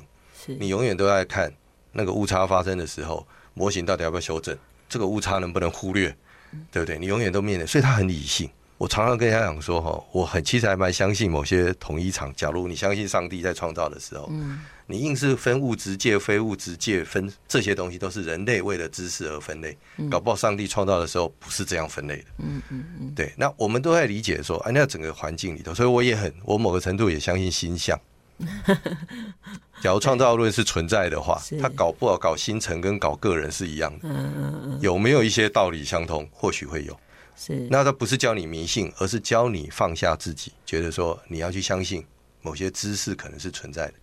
[0.60, 1.52] 你永远都在看
[1.92, 4.58] 那个误差发生的时候，模型到底要不要修正？
[4.88, 6.16] 这个误差能不能忽略？
[6.72, 6.98] 对不对？
[6.98, 8.50] 你永远都面临，所以他很理性。
[8.78, 12.34] 我常常跟人家讲说，哈，我很其实还蛮相信某些统一场。
[12.36, 14.30] 假如你相信上帝在创造的时候，
[14.88, 19.78] 你硬是分物质界、非物质界，分这些东西都是人类为了知识而分类。
[20.10, 22.26] 搞不好上帝创造的时候不是这样分类的。
[22.40, 23.14] 嗯嗯嗯。
[23.16, 27.98] 对，那我们都在理解说，哎，那整个环境里头，所以我也很，我某个程度也相信星象。
[29.82, 34.08] 假如创造论是存在的话，他搞不好搞星辰跟搞个人是一样的。
[34.80, 36.28] 有没有一些道理相通？
[36.32, 36.98] 或许会有。
[37.36, 37.68] 是。
[37.70, 42.06] 那他不是教你迷信，而是教你放下自己，觉得说你要去相信
[42.42, 43.94] 某些知识可能是存在的。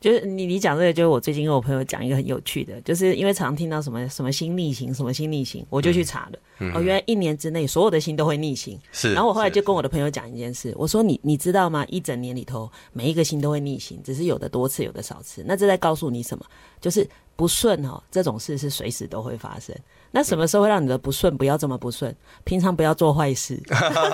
[0.00, 6.38] 就是你你讲这个，就是我最近跟我朋友讲一个很有趣的，就是因为常听到什么什么星逆行，什么星逆行，我就去查了。
[6.60, 8.78] 嗯、哦，原来一年之内所有的星都会逆行。
[8.92, 9.12] 是。
[9.12, 11.84] 然后我后来就跟我的朋友讲一件事，我说你你知道吗？
[11.88, 15.42] 一整年里头每一个星都会逆行，只是有的多次，有的少次。
[15.46, 16.44] 那这在告诉你什么？
[16.80, 19.74] 就是不顺哦，这种事是随时都会发生。
[20.10, 21.36] 那什么时候会让你的不顺？
[21.36, 23.62] 不要这么不顺，平常不要做坏事。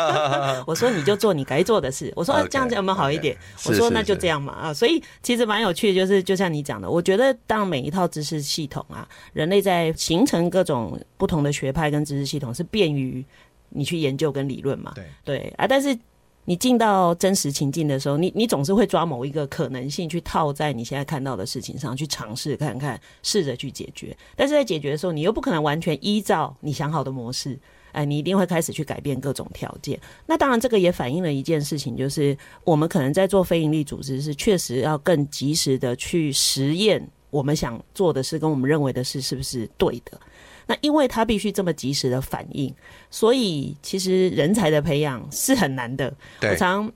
[0.67, 2.13] 我说你就做你该做的事。
[2.17, 3.37] 我说这样子有没有好一点？
[3.67, 4.75] 我说那就这样嘛啊。
[4.75, 13.25] 所以其实蛮有趣的，就是就像你讲的，我觉得当每一套知识系统啊，人类在形成各种不同的学派跟知识系统，是便于
[13.69, 14.93] 你去研究跟理论嘛。
[14.95, 15.97] 对对啊，但是。
[16.45, 24.17] 你进到真实情境的时候，你你总是会抓某一个可能性去套在你现在看到的事情上去尝试看看，试着去解决。
[24.37, 27.59] 但是在解决的时候，你又不可能完全依照你想好的模式，
[27.93, 29.99] 哎，你一定会开始去改变各种条件。
[30.27, 40.21] 那当然，这个也反映了一件事情，就是我们可能在做非营利组织是确实要更及时的去实验我们想做的事跟我们认为的事是不是对的。
[40.67, 42.75] 那因为他必须这么及时的反应，
[43.11, 46.15] 所以其实人才的培养是很难的。
[46.41, 46.87] 对我常，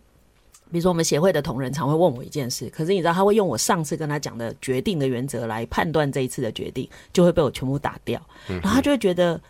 [0.70, 8.20] 比如说我们协会的同仁常会问我一件事，可是你知道他会用我上次跟他讲的决定的原则来判断这一次的决定，就会被我全部打掉。
[8.46, 9.40] 然后他就会觉得，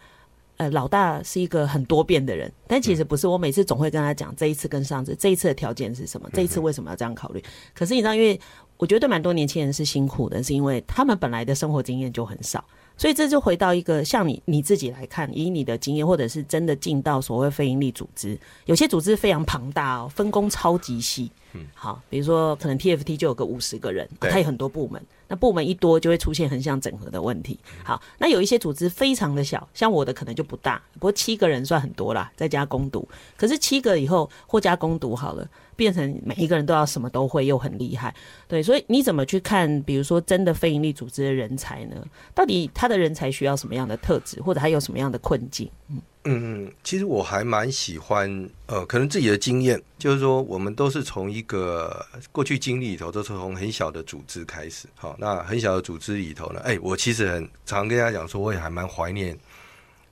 [0.57, 3.27] 呃，老大是一个很多变的人，但其实不是。
[3.29, 7.43] 我每次总会跟他讲这一次跟上次，这一次的条件是什么，这一次为什么要这样考虑。
[7.75, 8.39] 可是你知道，因为
[8.77, 12.65] 我觉得蛮多年轻人是辛苦的，是因为他们本来的生活经验就很少。
[12.99, 21.31] 所以这就回到一个像你你自己来看，以你的经验，或者是真的进到所谓非营利组织，有些组织非常庞大哦，分工超级细。
[21.55, 25.01] 嗯，好，比如说可能 TFT 就有个五十个人，它有很多部门。
[25.31, 27.59] 那部门一多，就会出现横向整合的问题。
[27.85, 33.07] 好，那有一些组织非常的小，像我的可能就不大，不过七个人算很多啦，再加工读。
[33.37, 35.47] 可是七个以后或加工读好了，
[35.79, 38.13] 变成每一个人都要什么都会，又很厉害。
[38.49, 39.81] 对，所以你怎么去看？
[39.85, 42.05] 比如说，真的非营利组织的人才呢？
[42.35, 45.71] 到底他的人才需要什么样的特质，或者他有什么样的困境？
[45.89, 46.03] 嗯。
[46.25, 54.89] 嗯，其实我还蛮喜欢，呃，可能自己的经验就是说，我们都是从一个过去经历里头，都是从很小的组织开始。
[54.97, 59.39] 好，那很小的组织里头呢，哎，我其实很常跟大家讲说，我也还蛮怀念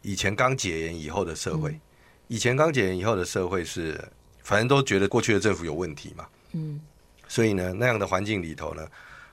[0.02, 1.76] 以前刚解严以后的社会。
[2.28, 4.00] 以前刚解严以后的社会是，
[4.46, 6.24] 反正都觉得过去的政府有问题嘛。
[6.52, 6.80] 嗯，
[7.26, 8.86] 所以呢，那样的环境里头呢，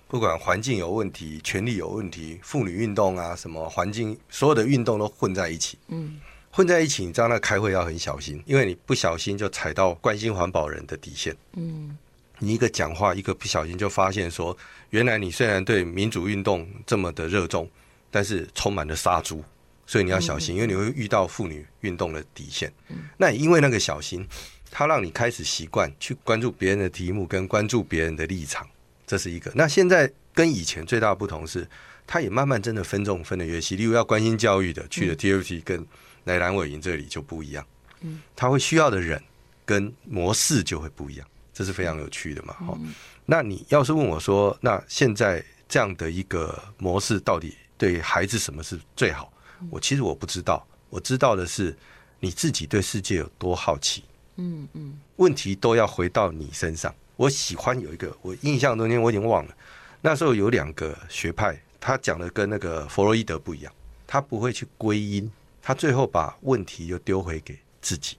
[0.07, 5.77] 不管环境有问题、权力有问题、妇女运动啊，什么环境，所有的运动都混在一起。
[5.89, 6.19] 嗯。
[6.55, 11.35] 混在一起，你知道那开会要很小心，因为你不小心就踩到关心环保人的底线。
[11.53, 11.97] 嗯，
[12.37, 14.55] 你一个讲话，一个不小心就发现说，
[14.91, 17.67] 原来你虽然对民主运动这么的热衷，
[18.11, 19.43] 但是充满了杀猪，
[19.87, 22.71] 所以你要小心，因为你会遇到妇女运动的底线。
[23.17, 24.23] 那因为那个小心，
[24.75, 28.67] 它让你开始习惯去关注别人的题目，跟关注别人的立场，
[29.05, 29.51] 这是一个。
[29.53, 31.67] 那现在跟以前最大的不同是，
[32.07, 35.85] 他也慢慢真的分众分的越细，例如要关心教育的，去了 TFT 跟。
[36.25, 37.67] 来蓝伟营这里就不一样，
[37.99, 39.21] 嗯，他会需要的人
[39.65, 42.79] 跟模式就会不一样，这是非常有趣的嘛，好，
[43.25, 49.33] 那你要是问我说，那现在这样的一个模式到底对孩子什么是最好？
[49.69, 51.75] 我其实我不知道，我知道的是
[52.21, 54.05] 你自己对世界有多好奇，
[54.37, 56.93] 嗯嗯，问题都要回到你身上。
[57.15, 59.55] 我喜欢有一个，我印象中间我已经忘了，
[60.01, 63.71] 那时候有两个学派，他讲的跟那个弗洛伊德不一样，
[64.07, 65.31] 他不会去归因。
[65.65, 68.17] 他最后把问题又丢回给自己，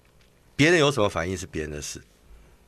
[0.56, 2.00] 别人有什么反应是别人的事，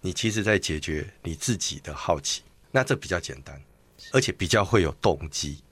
[0.02, 3.58] 你其实在解决你自己的好奇，那这比较简单，
[4.12, 5.62] 而且比较会有动机，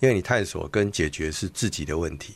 [0.00, 2.34] 因为你探索跟解决是自己的问题，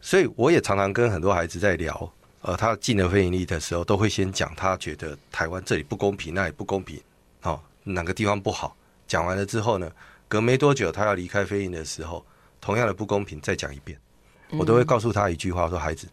[0.00, 2.10] 所以我也常常跟很多孩子在聊，
[2.44, 7.00] 呃，他进了非营利的时候，都会先讲他觉得台湾这里不公平，那里不公平，
[7.40, 8.76] 哦，哪个地方不好，
[9.08, 9.90] 讲完了之后呢，
[10.28, 12.22] 隔没多久他要离开非营的时候，
[12.60, 13.98] 同样的不公平再讲一遍，
[14.50, 16.06] 我都会告诉他一句话，说孩子，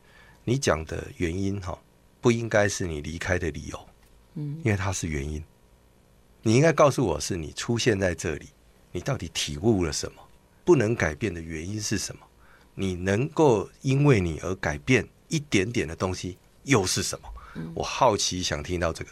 [0.45, 1.77] 你讲的原因哈，
[2.21, 3.87] 不应该是你离开的理由。
[4.35, 5.43] 嗯，因为它是原因，
[6.41, 8.47] 你应该告诉我是你出现在这里，
[8.93, 10.21] 你到底体悟了什么？
[10.63, 12.21] 不能改变的原因是什么？
[12.73, 17.27] 你能够因为你而改变一点点的东西又是什么？
[17.73, 19.09] 我好奇想听到这个，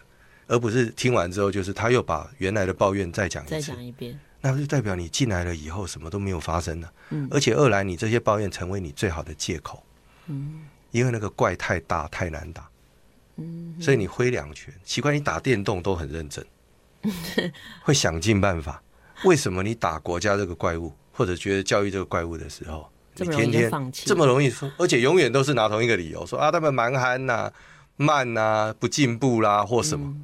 [0.47, 6.93] 而不是听完之后就是他又把原来的抱怨再讲一次，再讲一遍，那就代表你进来了以后什么都没有发生了。
[7.09, 9.83] 嗯，而且二来你这些抱怨成为你最好的借口。
[10.27, 12.69] 嗯，因为那个怪太大太难打。
[13.79, 16.45] 所以你挥两拳，奇怪，你打电动都很认真，
[17.83, 18.83] 会想尽办法。
[19.23, 27.51] 为什么你打国家这个怪物，或者觉得教育这个怪物的时候，你天天这么容易说，而且永远都是拿同一个理由说啊，他们蛮憨呐、
[27.95, 30.15] 慢呐、不进步啦，或什么。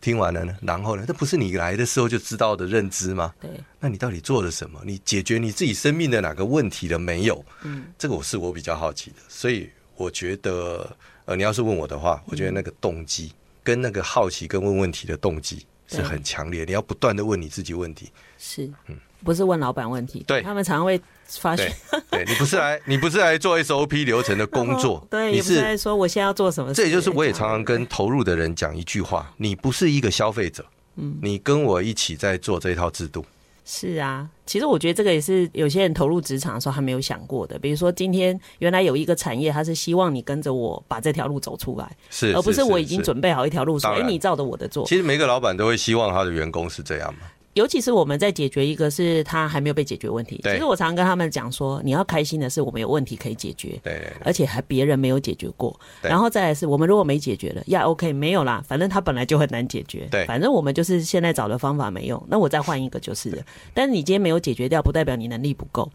[0.00, 3.34] 听完了呢，然后呢，这不是你来的时候就知道的认知吗？
[3.40, 4.80] 对，那你到底做了什么？
[4.84, 7.44] 你解决你自己生命的哪个问题了没有？
[7.64, 10.96] 嗯，这个我是我比较好奇的，所以我觉得。
[11.26, 13.32] 呃，你要是问我的话，我觉得那个动机
[13.62, 16.64] 跟那个好奇跟问问题的动机是很强烈。
[16.64, 20.24] 你要不断的问你自己问题，是，嗯，不是问老板问题。
[20.26, 21.72] 对，他们常常会发现，
[22.10, 26.72] 对，你不是来， 你不是来做 SOP 流程的工作，对，你是来说我现在要做什么？
[26.74, 30.64] 这也就是我也常常跟投入的人讲一句话：你不是一个消费者，
[30.96, 33.24] 嗯，你跟我一起在做这套制度。
[33.72, 37.56] 是啊，其实我觉得这个也是有些人投入职场的时候还没有想过的。
[37.56, 44.84] 比如说，今天原来有一个产业，他是希望你跟着我把这条路走出来，是，而不是我已经准备好一条路，所以你照着我的做。
[44.86, 47.20] 其实每个老板都会希望他的员工是这样嘛。
[47.54, 50.40] 尤其是我们在解决一个是他还没有被解决问题。
[50.44, 55.78] 其实我常常跟他们讲说，你要开心的是我们有问题可以解决，对，而且还别人没有解决过。
[56.00, 60.06] 然后再来是我们如果没解决了，呀，OK，没有啦，反正他本来就很难解决。
[60.10, 63.42] 对，反正我们就是现在找的方法没用，那我再换一个就是了。
[63.74, 65.90] 但是你今天没有解决掉，不代表你能力不够。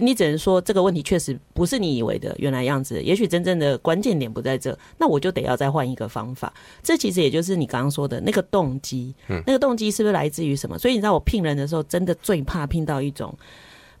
[0.00, 6.52] 你只能说这个问题确实不是你以为的原来样子，也许真正的关键点不在这，那我就得要再换一个方法。
[6.82, 10.78] 这其实也就是你刚刚说的那个动机，嗯那个动机是不是来自于什么？
[10.78, 13.36] 所以你知道我聘人的时候，真的最怕聘到一种。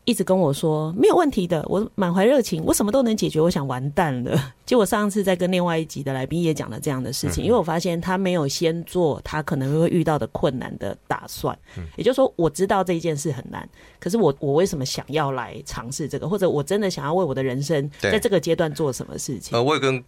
[0.08, 3.38] 一直跟我说没有问题的，我满怀热情，我什么都能解决。
[3.38, 4.40] 我想完蛋了。
[4.64, 11.54] 结果上次在跟另外一集的来宾也讲了这样的事情，因为我发现他没有先做他可能会遇到的困难的打算。
[11.94, 13.68] 也就是说，我知道这一件事很难，
[14.00, 19.54] 可是我我为什么想要来尝试这个，或者我真的想要为我的人生在这个阶段做什么事情？
[19.58, 20.02] 呃，我也跟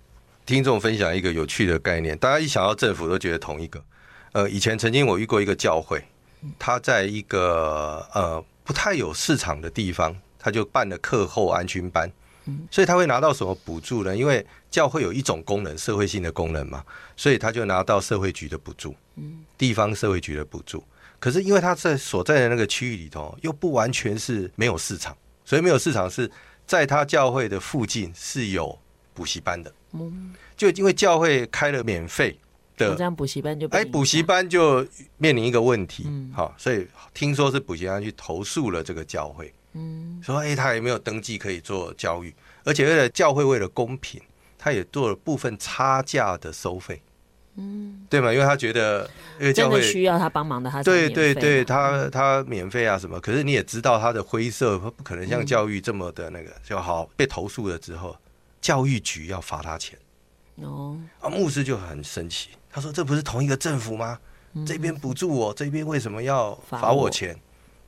[0.46, 3.84] 听众分享一个有趣的概念，大家一想到政府都觉得同一个。
[4.32, 6.02] 呃，以前曾经我遇过一个教会，
[6.58, 8.42] 他在一个呃。
[8.70, 12.08] 不太有市场的地方，他就办了课后安全班，
[12.70, 14.16] 所以他会拿到什么补助呢？
[14.16, 16.84] 因为教会有一种功能，社会性的功能嘛，
[17.16, 18.94] 所以他就拿到社会局的补助，
[19.58, 20.84] 地方社会局的补助。
[21.18, 26.30] 可是因为他在所在的那个区域里头，又不完全是没有市场，所以没有市场是
[26.64, 28.78] 在他教会的附近是有
[29.12, 29.74] 补习班的，
[30.56, 32.38] 就因为教会开了免费。
[32.96, 34.86] 这样补习班就哎，补习班就
[35.18, 44.20] 面临一个问题，好，所以听说是补习班去投诉了这个教会，嗯，说哎，他也没有登记可以做教育，而且为了教会为了公平，
[44.58, 47.00] 他也做了部分差价的收费，
[47.56, 48.32] 嗯，对吗？
[48.32, 49.08] 因为他觉得
[49.38, 57.08] 因为教会需要他帮忙的，他对对对，他他免费啊什么，可是你也知道他的灰色，他不可能像教育这么的那个就好。
[57.16, 58.16] 被投诉了之后，
[58.60, 59.98] 教育局要罚他钱，
[60.56, 62.50] 哦，啊，牧师就很生气。
[62.72, 64.18] 他说：“这不是同一个政府吗？
[64.64, 67.36] 这边补助我，这边为什么要罚我钱？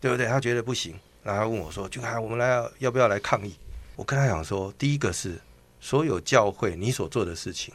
[0.00, 3.54] 对不对？”他觉得不行，然后他问我说：“俊凯我们来要不要来抗议？”
[3.94, 5.40] 我跟他讲说：“第一个是
[5.80, 7.72] 所有教会你所做的事情，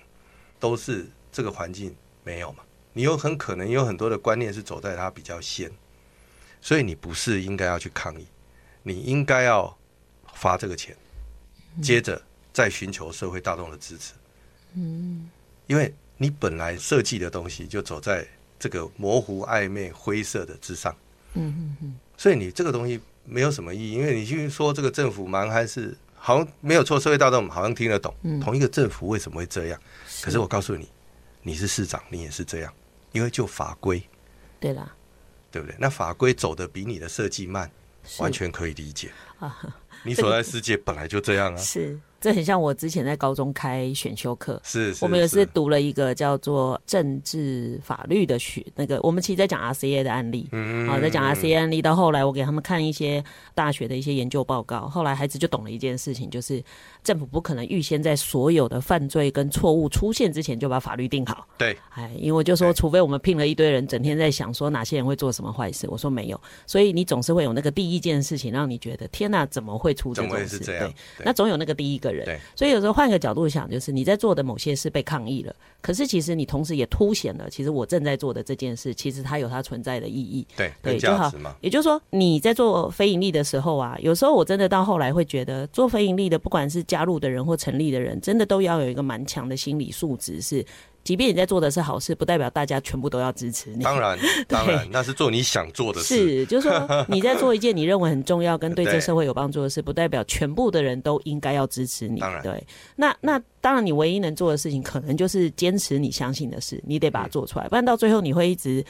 [0.60, 2.64] 都是这个环境没有嘛？
[2.92, 5.72] 你有很可能有很多的观念是走在他比较先，
[6.62, 8.28] 所以你不是应该要去抗议，
[8.84, 9.78] 你应该要
[10.34, 10.96] 发这个钱，
[11.82, 14.14] 接着再寻求社会大众的支持。
[14.74, 15.30] 嗯，
[15.68, 18.28] 因为。”你本来设计的东西就走在
[18.60, 20.96] 这个模糊、暧昧、灰色的之上，
[21.34, 29.80] 嗯嗯嗯，所以你这个东西没有什么意义，因为你去说这个政府蛮还是好像没有错，社会大众好像听得懂，同一个政府为什么会这样？
[30.24, 30.90] 可是我告诉你，
[31.44, 32.74] 你是市长，你也是这样，
[33.12, 34.02] 因为就法规，
[34.60, 34.92] 对啦，
[35.52, 35.76] 对不对？
[35.80, 37.70] 那法规走的比你的设计慢，
[38.18, 39.56] 完全可以理解啊。
[40.04, 42.00] 你所在世界本来就这样啊， 是。
[42.20, 56.64] 这很像我之前在高中开选修课，是，是我们也是读了一个叫做政治法律的学那个，我们其实在讲 RCA 的案例，嗯，好，在讲 RCA 案例，到后来我给他们看一些大学的一些研究报告，后来孩子就懂了一件事情，就是
[57.04, 70.60] 政府不可能预先在所有的犯罪跟错误出现之前就把法律定好，对，哎，因为就说，除非我们聘了一堆人，整天在想说哪些人会做什么坏事，我说没有，所以你总是会有那个第一件事情让你觉得天哪，怎么会出这种事？
[70.60, 70.94] 对，对，
[71.24, 72.98] 那总有那个第一个人，对，所以有时候。
[72.98, 80.48] 换个角度想，就是你在做的某些事被抗议了，可是其实你同时也凸显了，其实我正在做的这件事，其实它有它存在的意义。
[80.56, 81.32] 对，对，就好。
[81.62, 90.66] 也就是说，你在做非盈利的时候啊，有时候我真的到后来会觉得，做非盈利的，不管是加入的人或成立的人，真的都要有一个蛮强的心理素质，是。
[91.08, 93.82] 即便你在做的是好事，不代表大家全部都要支持你。
[93.82, 96.18] 当然， 当然，那是做你想做的事。
[96.18, 102.20] 是，就是说 你在做一件你认为很重要跟对这社会有帮助的事，不代表全部的人都应该要支持你。
[102.20, 102.62] 当然，对。
[102.98, 108.84] 那那当然，你唯一能做的事情，可能就是坚持你相信的事，你得把它做出来，不然到最后你会一直。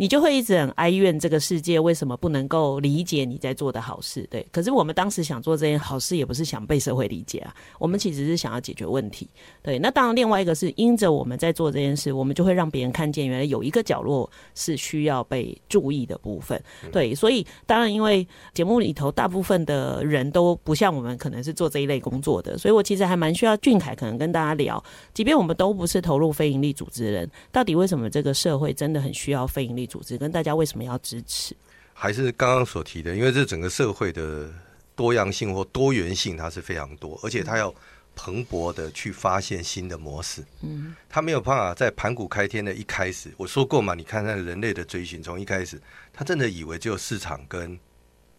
[0.00, 4.46] 你就会一直很哀怨这个世界为什么不能够理解你在做的好事，对？
[4.52, 9.28] 可是我们当时想做这件好事，也不是想被社会理解啊，我们其实是想要解决问题，
[9.60, 9.76] 对？
[9.80, 17.12] 那当然，另外一个是因着我们在做这件事，我们就会让别人看见，原来有一个角落是需要被注意的部分，对？
[17.12, 18.24] 所以当然，因为
[18.54, 24.80] 节目里头大部分的人都不像我们，可能是做这一类工作的，所以我其实还蛮需要俊凯可能跟大家聊，
[25.12, 31.56] 即便我们都不是投入非营利组织的人，到底为什么这个社会真的很需要非营利组织跟大家为什么要支持？
[31.92, 34.48] 还是刚刚所提的，因为这整个社会的
[34.94, 37.74] 多样性或多元性，它是非常多，而且它要
[38.14, 40.44] 蓬勃的去发现新的模式。
[40.60, 45.80] 嗯，它没有办法在盘古开天的一开始，我说过嘛，你看看人类的追寻，从一开始，
[46.12, 47.76] 他真的以为只有市场跟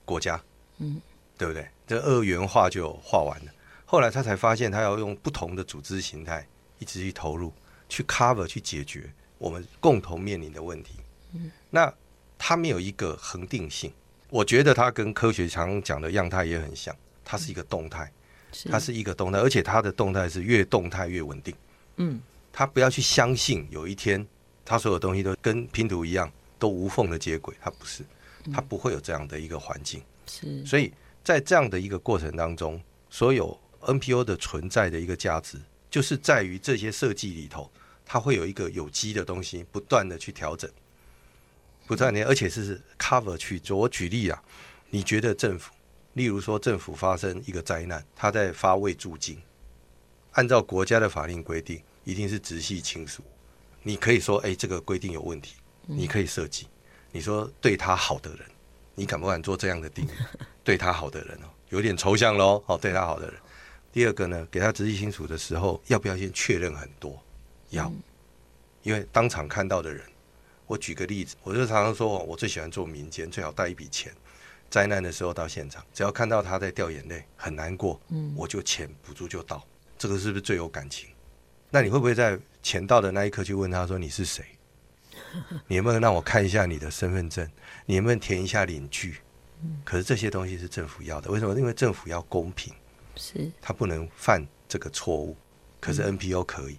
[0.05, 0.41] 国家，
[0.77, 1.01] 嗯，
[1.37, 1.67] 对不对？
[1.85, 3.51] 这二元化就画完了。
[3.85, 6.47] 后来他才发现，他要用不同的组织形态，
[6.77, 7.51] 一直去投入，
[7.89, 10.93] 去 cover，去解决我们共同面临的问题。
[11.69, 11.93] 那
[12.37, 13.91] 它没有一个恒定性，
[14.29, 18.11] 我觉得它跟科学常讲的样态也很像，它是一个动态，
[18.69, 21.53] 它是一个动态，而且它的动态是越动态越稳定。
[21.97, 22.19] 嗯，
[22.51, 24.25] 他不要去相信有一天
[24.63, 28.03] 他所有东西都跟拼图一样都无缝的接轨，它不是，
[28.53, 30.01] 它不会有这样的一个环境。
[30.25, 35.57] 是，所以在这样的一个过程当中，所有 NPO 的存在的一个价值，
[35.89, 37.69] 就是在于这些设计里头，
[38.05, 40.69] 它会有一个有机的东西不断的去调整。
[41.89, 43.75] 不断年，而且是 cover 去做。
[43.75, 44.39] 我举例啊，
[44.91, 45.73] 你觉得政府，
[46.13, 49.41] 例如说政府发生一个灾难，他在发慰助金，
[50.33, 53.23] 按照国家的法令规定，一定是直系亲属。
[53.81, 55.55] 你可以说，哎，这个规定有问题，
[55.87, 56.67] 你可以设计。
[57.11, 58.41] 你说对他好的人，
[58.93, 60.09] 你敢不敢做这样的定义？
[60.63, 62.63] 对他好的人哦，有点抽象喽。
[62.67, 63.35] 哦，对他好的人。
[63.91, 67.19] 第二个呢，给他直系亲属的时候，要不要先确认很多？
[67.71, 67.91] 要，
[68.83, 70.03] 因为当场看到的人。
[70.69, 74.13] 我举个例子，我就常常说，我最喜欢做民间，最好带一笔钱。
[74.69, 79.65] 灾难的时候到现场，只要看到他在掉眼泪，很难过，嗯，我就钱补助就到。
[79.97, 81.09] 这个是不是最有感情？
[81.71, 84.45] 那你会不会在钱到的那一刻去问他说，你是谁？
[85.65, 87.49] 你能不能让我看一下你的身份证？
[87.87, 89.17] 你能不能填一下领据？
[89.83, 91.57] 可是这些东西是政府要的，为什么？
[91.59, 92.71] 因为政府要公平，
[93.15, 95.35] 是，他不能犯这个错误。
[95.79, 96.77] 可是 NPO 可以，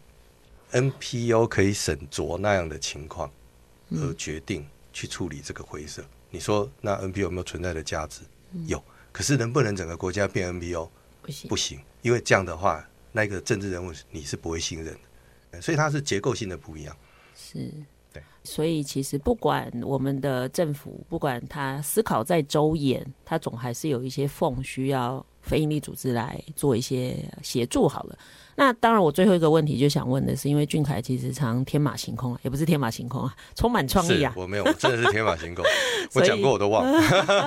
[0.70, 3.28] 嗯，NPO 可以审酌那样的情况。
[3.92, 8.22] 而决定去处理这个灰色，你说那 NPO 有没有存在的价值？
[8.66, 8.82] 有，
[9.12, 10.90] 可是能不能整个国家变 NPO？
[11.22, 14.96] 不行，不行，因为这样的话，那个政治人物你是不会信任
[15.52, 16.96] 的，所以它是结构性的不一样。
[17.36, 17.70] 是，
[18.12, 27.88] 对，所以其实不管我们的政府，不管他思考再周延，他总还是有一些缝需要非营利组织来做一些协助。
[27.88, 28.16] 好了。
[28.56, 34.34] 那当然，我最后一个问题就想问的是，因为俊凯其实常天马行空，也不是天马行空啊，充满创意啊。
[34.36, 35.64] 我没有，我真的是天马行空。
[36.12, 36.92] 我讲过我都忘了。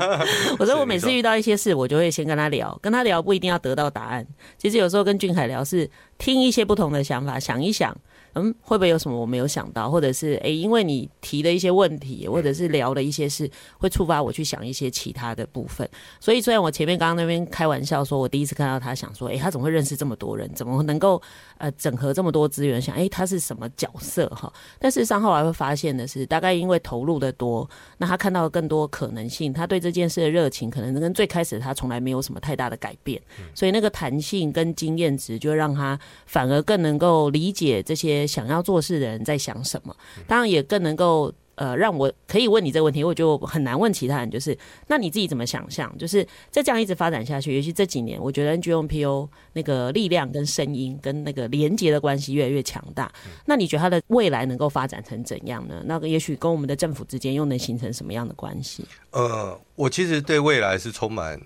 [0.58, 4.26] 我说我每次遇到一些事，我就会先跟他聊，跟他聊不一定要得到答案。
[4.58, 5.88] 其实有时候跟俊凯聊是
[6.18, 7.96] 听一些不同的想法，想一想。
[8.36, 15.88] 嗯，会不会有什么我没有想到，或者是诶，因为你提的一些问题，或者是聊的一些事，会触发我去想一些其他的部分。
[16.20, 20.52] 所以虽然我前面刚刚那边开玩笑说，我第一次看到他，想说，诶，他怎么会认识这么多人？
[20.56, 21.22] 怎么能够
[21.60, 22.82] 呃整合这么多资源？
[22.82, 24.52] 想，诶，他是什么角色哈？
[24.80, 27.70] 但事实上后来会发现的是，大概因为投入的多，
[28.00, 33.22] 那他看到更多可能性，他对这件事的热情，可能跟最开始他从来没有什么太大的改变。
[33.54, 38.23] 所以那个弹性跟经验值，就让他反而更能够理解这些。
[38.26, 39.96] 想要做事的人在想什么，
[40.28, 44.32] 当然也更能够呃，让我可以问你这个问题，我就很难问其他人。
[44.32, 44.58] 就是，
[44.88, 45.96] 那你自己怎么想象？
[46.00, 53.12] 就是再这样一直发展下去，尤其这几年，我觉得 NGO、NPO 那个力量跟声音跟那个连接的关系越来越强大。
[53.46, 55.84] 那你觉得它的未来能够发展成怎样呢？
[55.86, 58.84] 那个也许跟我们的政府之间又能形成什么样的关系？
[59.12, 61.40] 呃，我其实对未来是充满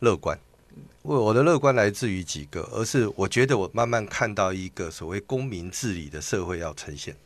[0.00, 0.38] 乐观。
[1.06, 7.16] 我我的乐观来自于几个，而是我觉得我慢慢看到一个所谓公民治理的社会要呈现。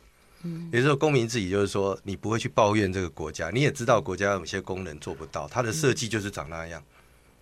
[0.43, 6.83] 嗯，也就是说，公民治理就是说，你不会去抱怨这个国家，你也知道国家有些功能做不到，它的设计就是长那样，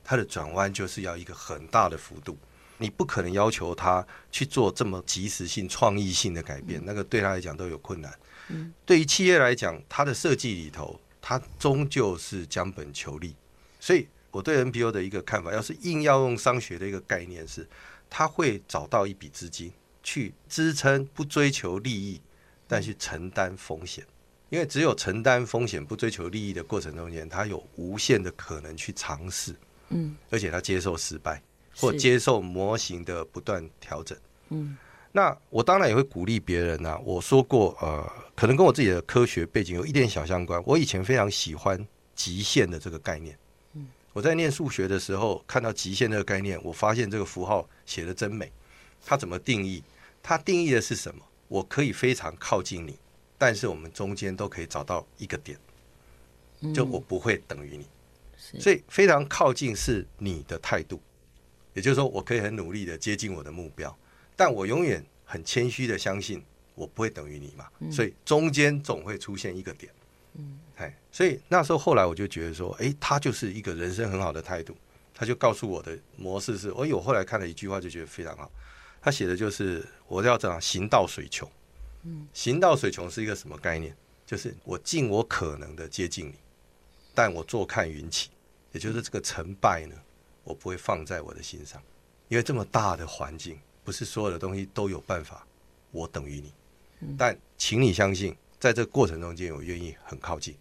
[0.02, 2.38] 它的转弯就是要一个很大的幅度，
[2.78, 8.18] 你不可能要求他去做这么及时性、创意性的改变，那个对他来讲都有困难。
[8.48, 13.36] 嗯，对于企业来讲，它的设计里头，它终究是将本求利，
[13.80, 17.68] 所以我对 NPO 的一个看法，要是硬要用商学的一个概念是，
[18.10, 19.72] 他会找到一笔资金
[20.02, 22.22] 去支撑，不追求利益。
[22.72, 24.06] 但去承担风险，
[24.52, 29.56] 因为只有承担风险、不追求利益的过程中间，他有无限的可能去尝试，
[29.90, 31.42] 嗯，而且他接受失败
[31.76, 34.16] 或接受模型的不断调整，
[34.50, 34.78] 嗯。
[35.12, 37.00] 那我当然也会鼓励别人呐、啊。
[37.04, 40.62] 我说过，呃，可能跟我自己的科学背景有一点小相关。
[40.64, 43.40] 我以前非常喜欢极限的这个概念，嗯，
[44.14, 48.52] 我在念数学的时候看到极限这个概念，我发现这个符号写的真美。
[49.06, 49.82] 它怎么定义？
[50.22, 51.26] 它定义的是什么？
[51.48, 52.98] 我可以非常靠近你，
[53.38, 55.58] 但是我们中间都可以找到一个点，
[56.74, 57.88] 就我不会等于你，
[58.60, 61.02] 所以非常靠近是你的态度，
[61.74, 63.98] 也就是说，我可以很努力的接近我的目标，
[64.36, 66.44] 但我永远很谦虚的相信
[66.76, 69.92] 我不会等于你嘛，所以中间总会出现一个点，
[70.36, 74.76] 嗯，哎，所以那时候后来我就觉得说，哎，他就是一个人生很好的态度，
[75.14, 78.50] 他就告诉我的模式是，哎，我后来看了一句话就觉得非常好。
[79.02, 81.50] 他写的就是我要怎样行到水穷，
[82.04, 83.94] 嗯，行到水穷是一个什么概念？
[84.26, 86.36] 就是我尽我可能的接近你，
[87.14, 88.30] 但我坐看云起，
[88.72, 89.96] 也就是这个成败呢，
[90.44, 91.82] 我不会放在我的心上，
[92.30, 95.46] 因为这么大的环境，不是所有的东西都有办法
[95.92, 96.54] 我等于你，
[97.18, 100.56] 但请你相信，在这个过程中间，我愿意很靠近，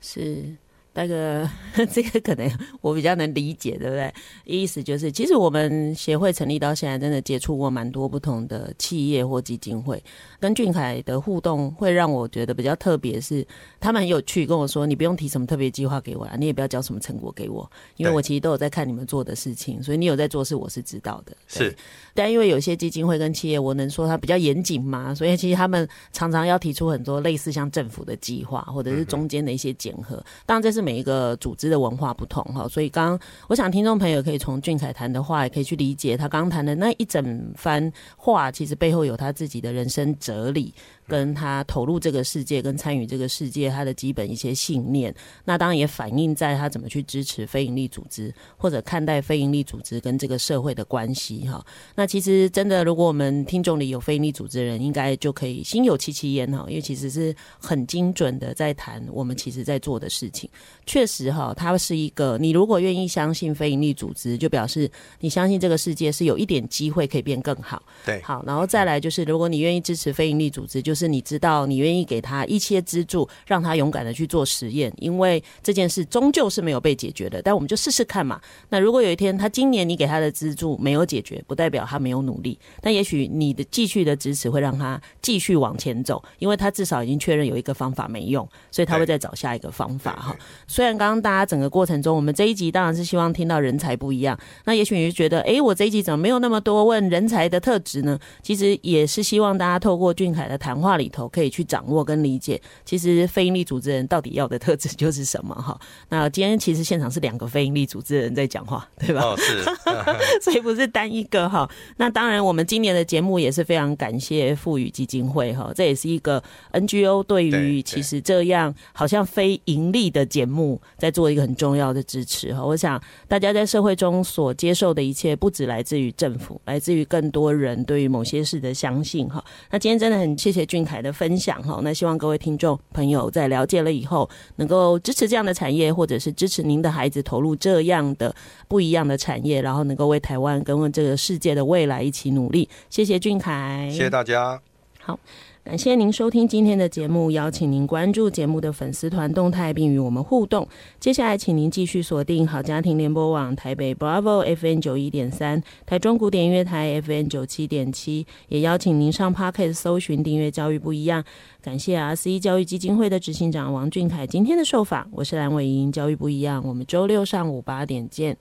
[0.00, 0.56] 是。
[0.94, 1.48] 那个
[1.92, 4.12] 这个可能我比较能理解，对不对？
[4.44, 10.02] 意思就是，其实我们协会成立到现在，真的接触过蛮多不同的企业或基金会，
[10.40, 13.46] 跟俊凯的互动会让我觉得比较特别，是
[13.78, 21.72] 他们很有趣，跟我说：“你不用提什么特别计划给我啊，你也不要交什么成果给我，因为我其实都有在看你们做的事情，所以你有在做事，我是知道的。”是，
[22.12, 30.16] 但因为有些基金会跟企业，我能说它比较严谨嘛，所以其实他们常常要提出很多类似像政府的计划，或者是中间的一些检核。
[30.44, 30.77] 当然，这是。
[30.78, 40.72] 是每一个组织的文化不同哈，所以刚刚我想听众朋友可以从俊凯谈的话，也可以去理解他刚刚谈的那一整番话，其实背后有他自己的人生哲理。
[41.08, 45.12] 跟他投入这个世界，跟参与这个世界，他的基本一些信念，
[45.44, 51.64] 那当然也反映在他怎么去支持非营利组织，或者看待非营利组织跟这个社会的关系哈。
[51.94, 60.48] 那其实真的，如果我们听众里有非营利组织的人，应该就可以心有戚戚焉哈，因为其实是很精准的在谈我们其实在做的事情。
[60.84, 64.90] 确实哈，它是一个，你如果愿意相信非营利组织，就表示
[65.20, 67.82] 你相信这个世界是有一点机会可以变更好。
[68.04, 70.97] 对，好，然后再来就是，如果你愿意支持非营利组织，就是。
[70.98, 77.40] 是你知道，你愿意给他一些资助，让他勇敢的去做实验，因为这件事终究是没有被解决的。
[77.40, 78.40] 但我们就试试看嘛。
[78.70, 82.58] 那如果有一天他今年你给他的资助没有解决，不代表他没有努力。
[82.80, 90.36] 但也许你的继续的支持会让他继续往前走，因为他至少已经确认有一个方法没用，所以他会再找下一个方法哈。
[90.66, 94.38] 虽然刚刚大家整个过程中，我们这一集当然是希望听到人才不一样。
[94.64, 98.18] 那也许你就觉得，哎，我这一集怎么没有那么多问人才的特质呢？
[98.42, 100.87] 其实也是希望大家透过俊凯的谈话。
[100.88, 105.78] 话里头可以去掌握跟理解，其实非营利组织人到底要的特质就是什么哈。
[106.08, 109.20] 那今天其实现场是两个非营利组织的人在讲话，对吧？
[109.22, 109.62] 哦，是，
[110.40, 111.68] 所以不是单一个哈。
[111.98, 122.64] 那当然，我们今年的节目也是非常感谢富予基金会哈，这也是一个 NGO 对于其实这样好像非盈利的节目在做一个很重要的支持哈。
[122.64, 129.44] 我想大家在社会中所接受的一切，不只来自于政府，来自于更多人对于某些事的相信哈。
[129.70, 130.77] 那今天真的很谢谢俊。
[130.78, 138.32] 俊凯的分享哈，那希望各位听众朋友在了解了以后，能够支持这样的产业，或者是支持您的孩子投入这样的
[138.68, 142.68] 不一样的产业，然后能够为台湾跟为这个世界的未来一起努力。
[142.88, 144.60] 谢谢俊凯，谢谢大家。
[145.00, 145.18] 好。
[145.64, 150.66] 感谢您收听今天的节目，邀请您关注节目的粉丝团动态，并与我们互动。
[150.98, 161.22] 接下来，请您继续锁定好家庭联播网台北 Bravo FM 九一点三、台中古典音乐台 FM 九七点七，也邀请您上 Podcast 搜寻订阅教育不一样。
[161.60, 168.38] 感谢 R C 教育基金会的执行长王俊凯今天的受访，我是蓝伟莹，教育不一样，我们周六上午八点见。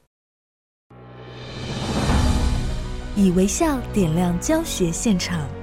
[3.17, 5.56] 以微笑点亮教学现场。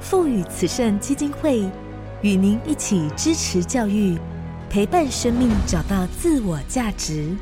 [0.00, 1.68] 赋予慈善基金会
[2.22, 4.16] 与您一起支持教育，
[4.70, 7.34] 陪伴生命找到自我价值。